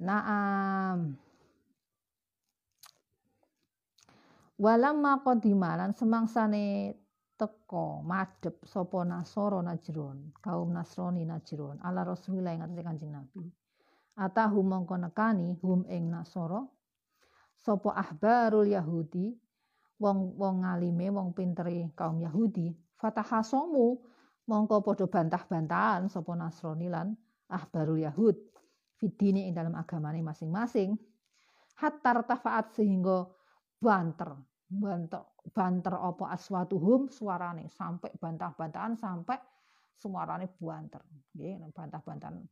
Naam. 0.01 1.17
Walamma 4.57 5.21
qadimalan 5.21 5.93
semangsane 5.97 6.93
teko 7.37 8.05
madhep 8.05 8.61
sapa 8.65 9.01
Nasara 9.01 9.59
Najron, 9.65 10.33
kaum 10.39 10.69
Nasrani 10.73 11.25
Najron, 11.25 11.81
ala 11.81 12.05
Rasulillah 12.05 12.53
ing 12.53 12.61
Kanjeng 12.61 13.13
Nabi. 13.13 13.49
Atahu 14.13 14.61
mongko 14.61 15.01
nekani 15.01 15.57
hum 15.57 15.89
ing 15.89 16.13
Nasara 16.13 16.61
sapa 17.64 17.95
ahbarul 17.95 18.68
Yahudi? 18.68 19.32
Wong 20.03 20.36
wong 20.36 20.68
ngalime 20.68 21.07
wong 21.16 21.32
pintere 21.32 21.88
kaum 21.95 22.20
Yahudi. 22.20 22.76
Fatahasomu? 22.99 24.03
Mongko 24.43 24.84
padha 24.84 25.07
bantah-bantahan 25.07 26.11
sapa 26.11 26.36
Nasrani 26.36 26.91
lan 26.91 27.16
ahbarul 27.47 28.03
Yahud. 28.03 28.36
Fidini 28.99 29.47
ing 29.47 29.55
dalam 29.55 29.72
agamane 29.80 30.20
masing-masing. 30.20 30.99
Hatta 31.80 32.20
tafaat 32.28 32.76
sehingga 32.76 33.24
banter 33.80 34.36
banter 34.68 35.24
banter 35.55 35.95
apa 35.95 36.36
aswatuhum 36.36 37.07
suarane. 37.07 37.72
Sampai 37.72 38.11
bantah-bantahan 38.20 38.99
sampai 38.99 39.39
suarane 39.95 40.51
banter. 40.59 40.99
Bantah-bantahan. 41.72 42.43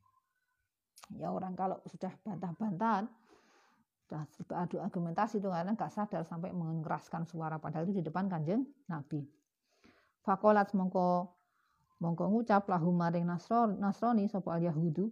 Ya 1.19 1.27
orang 1.27 1.59
kalau 1.59 1.83
sudah 1.91 2.15
bantah-bantahan 2.23 3.11
sudah 4.11 4.67
adu 4.67 4.83
argumentasi 4.83 5.39
itu 5.39 5.47
karena 5.47 5.71
nggak 5.71 5.91
sadar 5.91 6.27
sampai 6.27 6.51
mengeraskan 6.51 7.23
suara 7.23 7.55
padahal 7.63 7.87
itu 7.87 8.03
di 8.03 8.03
depan 8.03 8.27
kanjeng 8.27 8.67
Nabi. 8.91 9.23
Fakolat 10.21 10.75
mongko 10.75 11.31
mongko 12.03 12.27
ngucap 12.27 12.67
lahu 12.67 12.91
maring 12.91 13.23
Nasron, 13.23 13.79
Nasrani 13.79 14.27
sapa 14.27 14.59
al 14.59 14.67
Yahudu 14.67 15.07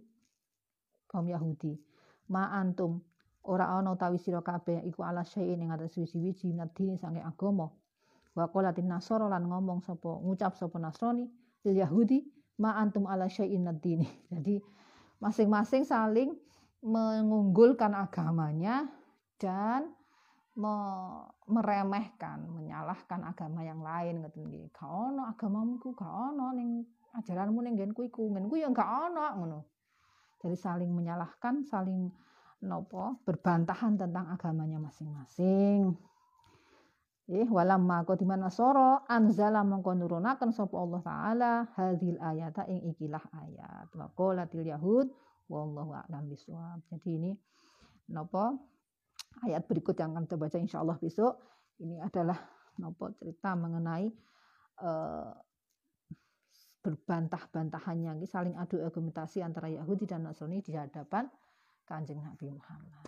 kaum 1.08 1.26
Yahudi. 1.26 1.80
Ma 2.28 2.52
antum 2.52 3.00
ora 3.48 3.72
ana 3.72 3.96
utawi 3.96 4.20
sira 4.20 4.44
kabeh 4.44 4.84
iku 4.84 5.02
ala 5.02 5.24
syai'in 5.24 5.64
ing 5.64 5.72
atas 5.72 5.96
wiji-wiji 5.96 6.52
nadine 6.52 7.00
sange 7.00 7.24
agama. 7.24 7.72
Wa 8.36 8.46
qalatin 8.52 8.86
nasara 8.86 9.26
lan 9.26 9.48
ngomong 9.48 9.82
sapa 9.82 10.20
ngucap 10.22 10.54
sapa 10.54 10.78
Nasrani 10.78 11.26
lil 11.66 11.76
Yahudi 11.80 12.22
ma 12.60 12.76
antum 12.76 13.08
ala 13.08 13.26
syai'in 13.26 13.64
nadine. 13.64 14.06
Jadi 14.32 14.60
masing-masing 15.18 15.88
saling 15.88 16.36
mengunggulkan 16.80 17.92
agamanya 17.92 18.88
dan 19.36 19.92
me 20.56 20.76
meremehkan, 21.50 22.46
menyalahkan 22.52 23.24
agama 23.26 23.64
yang 23.64 23.80
lain 23.80 24.20
ngoten 24.22 24.46
nggih. 24.48 24.70
Ono 24.82 25.26
agamamu 25.26 25.80
ku 25.82 25.96
gak 25.96 26.10
ono 26.10 26.52
ning 26.54 26.84
ajaranmu 27.16 27.58
ning 27.64 27.74
nggenku 27.74 28.06
iku, 28.06 28.28
nggenku 28.30 28.60
ya 28.60 28.70
ono 28.70 29.24
ngono. 29.40 29.60
Jadi 30.40 30.56
saling 30.56 30.88
menyalahkan, 30.88 31.68
saling 31.68 32.08
nopo 32.64 33.20
berbantahan 33.24 33.96
tentang 33.96 34.28
agamanya 34.32 34.80
masing-masing. 34.80 35.96
Eh 37.30 37.46
walamma 37.46 38.02
qadima 38.02 38.34
nasara 38.34 39.06
anzala 39.06 39.62
mongko 39.62 39.94
nurunaken 39.94 40.50
sapa 40.50 40.74
Allah 40.74 41.00
taala 41.06 41.52
hadhil 41.78 42.18
ayata 42.18 42.66
ing 42.66 42.90
ikilah 42.90 43.22
ayat. 43.38 43.86
Wa 43.94 44.10
qalatil 44.18 44.66
yahud 44.66 45.06
wallahu 45.50 45.90
a'lam 45.90 46.30
bishawab. 46.30 46.86
Jadi 46.86 47.10
ini 47.18 47.32
nopo 48.14 48.54
ayat 49.42 49.66
berikut 49.66 49.98
yang 49.98 50.14
akan 50.14 50.30
kita 50.30 50.36
baca 50.38 50.56
insya 50.62 50.78
Allah 50.78 50.98
besok 51.02 51.42
ini 51.82 51.98
adalah 51.98 52.38
nopo 52.78 53.10
cerita 53.18 53.58
mengenai 53.58 54.06
uh, 54.86 55.34
berbantah-bantahannya 56.80 58.24
saling 58.24 58.56
adu 58.56 58.80
argumentasi 58.80 59.44
antara 59.44 59.68
Yahudi 59.68 60.08
dan 60.08 60.24
Nasrani 60.24 60.64
di 60.64 60.72
hadapan 60.72 61.28
Kanjeng 61.84 62.22
Nabi 62.22 62.48
Muhammad. 62.54 63.04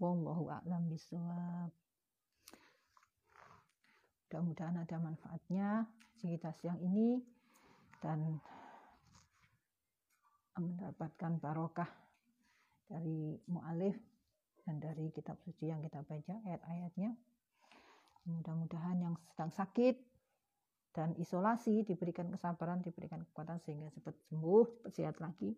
Wallahu 0.00 0.48
a'lam 0.50 0.90
bishawab. 0.90 1.70
Mudah-mudahan 4.30 4.78
ada 4.78 4.96
manfaatnya 5.02 5.90
cerita 6.16 6.54
siang 6.54 6.78
ini 6.78 7.18
dan 7.98 8.38
mendapatkan 10.60 11.40
barokah 11.40 11.88
dari 12.84 13.40
mu'alif 13.48 13.96
dan 14.68 14.76
dari 14.76 15.08
kitab 15.10 15.40
suci 15.40 15.72
yang 15.72 15.80
kita 15.80 16.04
baca 16.04 16.34
ayat-ayatnya. 16.44 17.16
Mudah-mudahan 18.28 19.00
yang 19.00 19.14
sedang 19.32 19.48
sakit 19.48 19.96
dan 20.92 21.16
isolasi 21.16 21.86
diberikan 21.88 22.28
kesabaran, 22.28 22.84
diberikan 22.84 23.24
kekuatan 23.32 23.58
sehingga 23.64 23.88
cepat 23.94 24.14
sembuh, 24.28 24.64
cepat 24.84 24.92
sehat 24.92 25.16
lagi. 25.22 25.56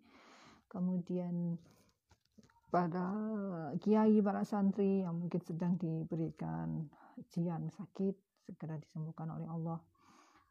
Kemudian 0.71 1.59
pada 2.73 3.13
kiai 3.85 4.17
para 4.25 4.49
santri 4.49 5.05
yang 5.05 5.21
mungkin 5.21 5.43
sedang 5.45 5.77
diberikan 5.77 6.89
ujian 7.21 7.69
sakit 7.69 8.17
segera 8.49 8.81
disembuhkan 8.81 9.29
oleh 9.29 9.45
Allah 9.45 9.77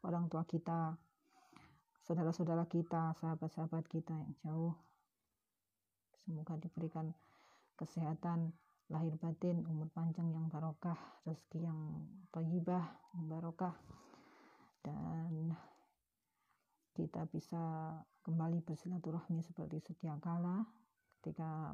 orang 0.06 0.30
tua 0.30 0.46
kita 0.46 0.94
saudara-saudara 2.02 2.66
kita 2.66 3.14
sahabat-sahabat 3.22 3.86
kita 3.86 4.14
yang 4.14 4.34
jauh 4.42 4.74
semoga 6.22 6.58
diberikan 6.58 7.14
kesehatan 7.78 8.54
lahir 8.90 9.14
batin 9.18 9.64
umur 9.66 9.88
panjang 9.94 10.28
yang 10.34 10.50
barokah 10.50 10.98
rezeki 11.24 11.66
yang 11.66 11.78
thayyibah 12.34 12.84
yang 13.14 13.26
barokah 13.30 13.74
dan 14.82 15.54
kita 16.92 17.24
bisa 17.32 17.62
kembali 18.22 18.60
bersilaturahmi 18.62 19.40
seperti 19.40 19.80
sedia 19.80 20.18
kala 20.20 20.66
ketika 21.22 21.72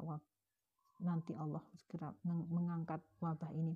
nanti 1.03 1.35
Allah 1.35 1.63
segera 1.75 2.11
mengangkat 2.23 3.03
wabah 3.19 3.51
ini. 3.55 3.75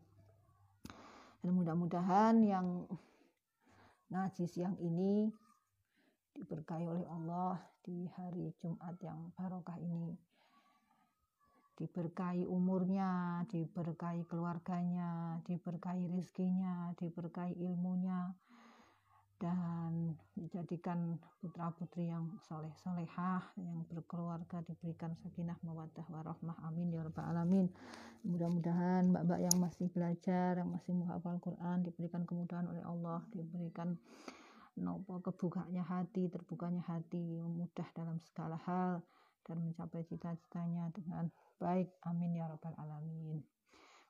Dan 1.43 1.59
mudah-mudahan 1.59 2.39
yang 2.47 2.87
ngaji 4.07 4.45
siang 4.47 4.79
ini 4.79 5.27
diberkahi 6.33 6.85
oleh 6.89 7.05
Allah 7.09 7.61
di 7.85 8.09
hari 8.17 8.53
Jumat 8.57 8.97
yang 9.01 9.31
barokah 9.37 9.77
ini. 9.77 10.17
Diberkahi 11.73 12.45
umurnya, 12.45 13.41
diberkahi 13.49 14.29
keluarganya, 14.29 15.41
diberkahi 15.45 16.05
rizkinya, 16.13 16.93
diberkahi 17.01 17.57
ilmunya, 17.57 18.33
dan 19.43 20.15
dijadikan 20.39 21.19
putra-putri 21.43 22.07
yang 22.07 22.31
soleh 22.47 22.71
solehah 22.79 23.43
yang 23.59 23.83
berkeluarga 23.91 24.63
diberikan 24.63 25.11
sakinah 25.19 25.59
mawaddah 25.67 26.07
warahmah 26.07 26.55
amin 26.63 26.95
ya 26.95 27.03
rabbal 27.03 27.27
alamin 27.27 27.67
mudah-mudahan 28.23 29.11
mbak-mbak 29.11 29.39
yang 29.43 29.57
masih 29.59 29.91
belajar 29.91 30.63
yang 30.63 30.71
masih 30.71 30.95
menghafal 30.95 31.35
Quran 31.43 31.83
diberikan 31.83 32.23
kemudahan 32.23 32.71
oleh 32.71 32.87
Allah 32.87 33.19
diberikan 33.35 33.99
nopo 34.77 35.21
kebukanya 35.21 35.83
hati 35.85 36.29
terbukanya 36.29 36.81
hati 36.89 37.41
mudah 37.45 37.85
dalam 37.93 38.17
segala 38.25 38.57
hal 38.65 39.01
dan 39.45 39.61
mencapai 39.61 40.01
cita-citanya 40.07 40.89
dengan 40.95 41.29
baik. 41.59 41.91
Amin 42.07 42.33
ya 42.33 42.47
rabbal 42.47 42.73
alamin. 42.79 43.43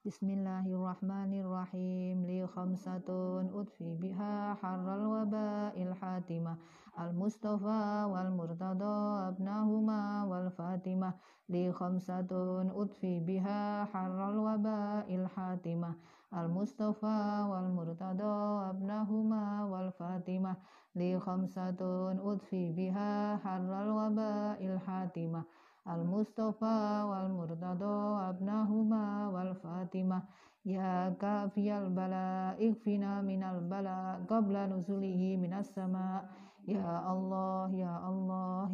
Bismillahirrahmanirrahim. 0.03 2.28
Li 2.28 2.43
khamsatun 2.43 3.55
utfi 3.55 3.95
biha 3.95 4.51
harral 4.59 5.07
waba'il 5.07 5.95
hatimah. 5.95 6.59
Al 6.99 7.16
mustafa 7.16 8.11
wal 8.11 8.28
murtada 8.30 9.32
abnahuma 9.32 10.28
wal 10.30 10.51
fatimah 10.53 11.16
li 11.49 11.72
khamsatun 11.72 12.70
utfi 12.76 13.24
biha 13.24 13.88
harral 13.89 14.43
waba'il 14.43 15.26
hatimah 15.34 15.95
al 16.34 16.49
mustafa 16.49 17.45
wal 17.47 17.69
murtada 17.69 18.69
abnahuma 18.73 19.69
wal 19.69 19.89
fatimah 19.97 20.57
li 20.97 21.13
khamsatun 21.17 22.17
utfi 22.21 22.73
biha 22.73 23.38
harral 23.43 23.89
waba'il 23.97 24.77
hatimah. 24.86 25.45
al-Mustafa 25.84 27.03
wal 27.11 27.27
Murtada 27.27 28.31
abnahuma 28.31 29.27
wal 29.27 29.51
Fatimah 29.59 30.23
ya 30.63 31.11
kafiyal 31.19 31.91
bala 31.91 32.55
ikfina 32.55 33.19
minal 33.19 33.59
bala 33.67 34.23
qabla 34.23 34.71
nuzulihi 34.71 35.36
minas 35.36 35.75
sama 35.75 36.23
ya 36.63 37.03
Allah 37.03 37.67
ya 37.75 37.99
Allah 37.99 38.71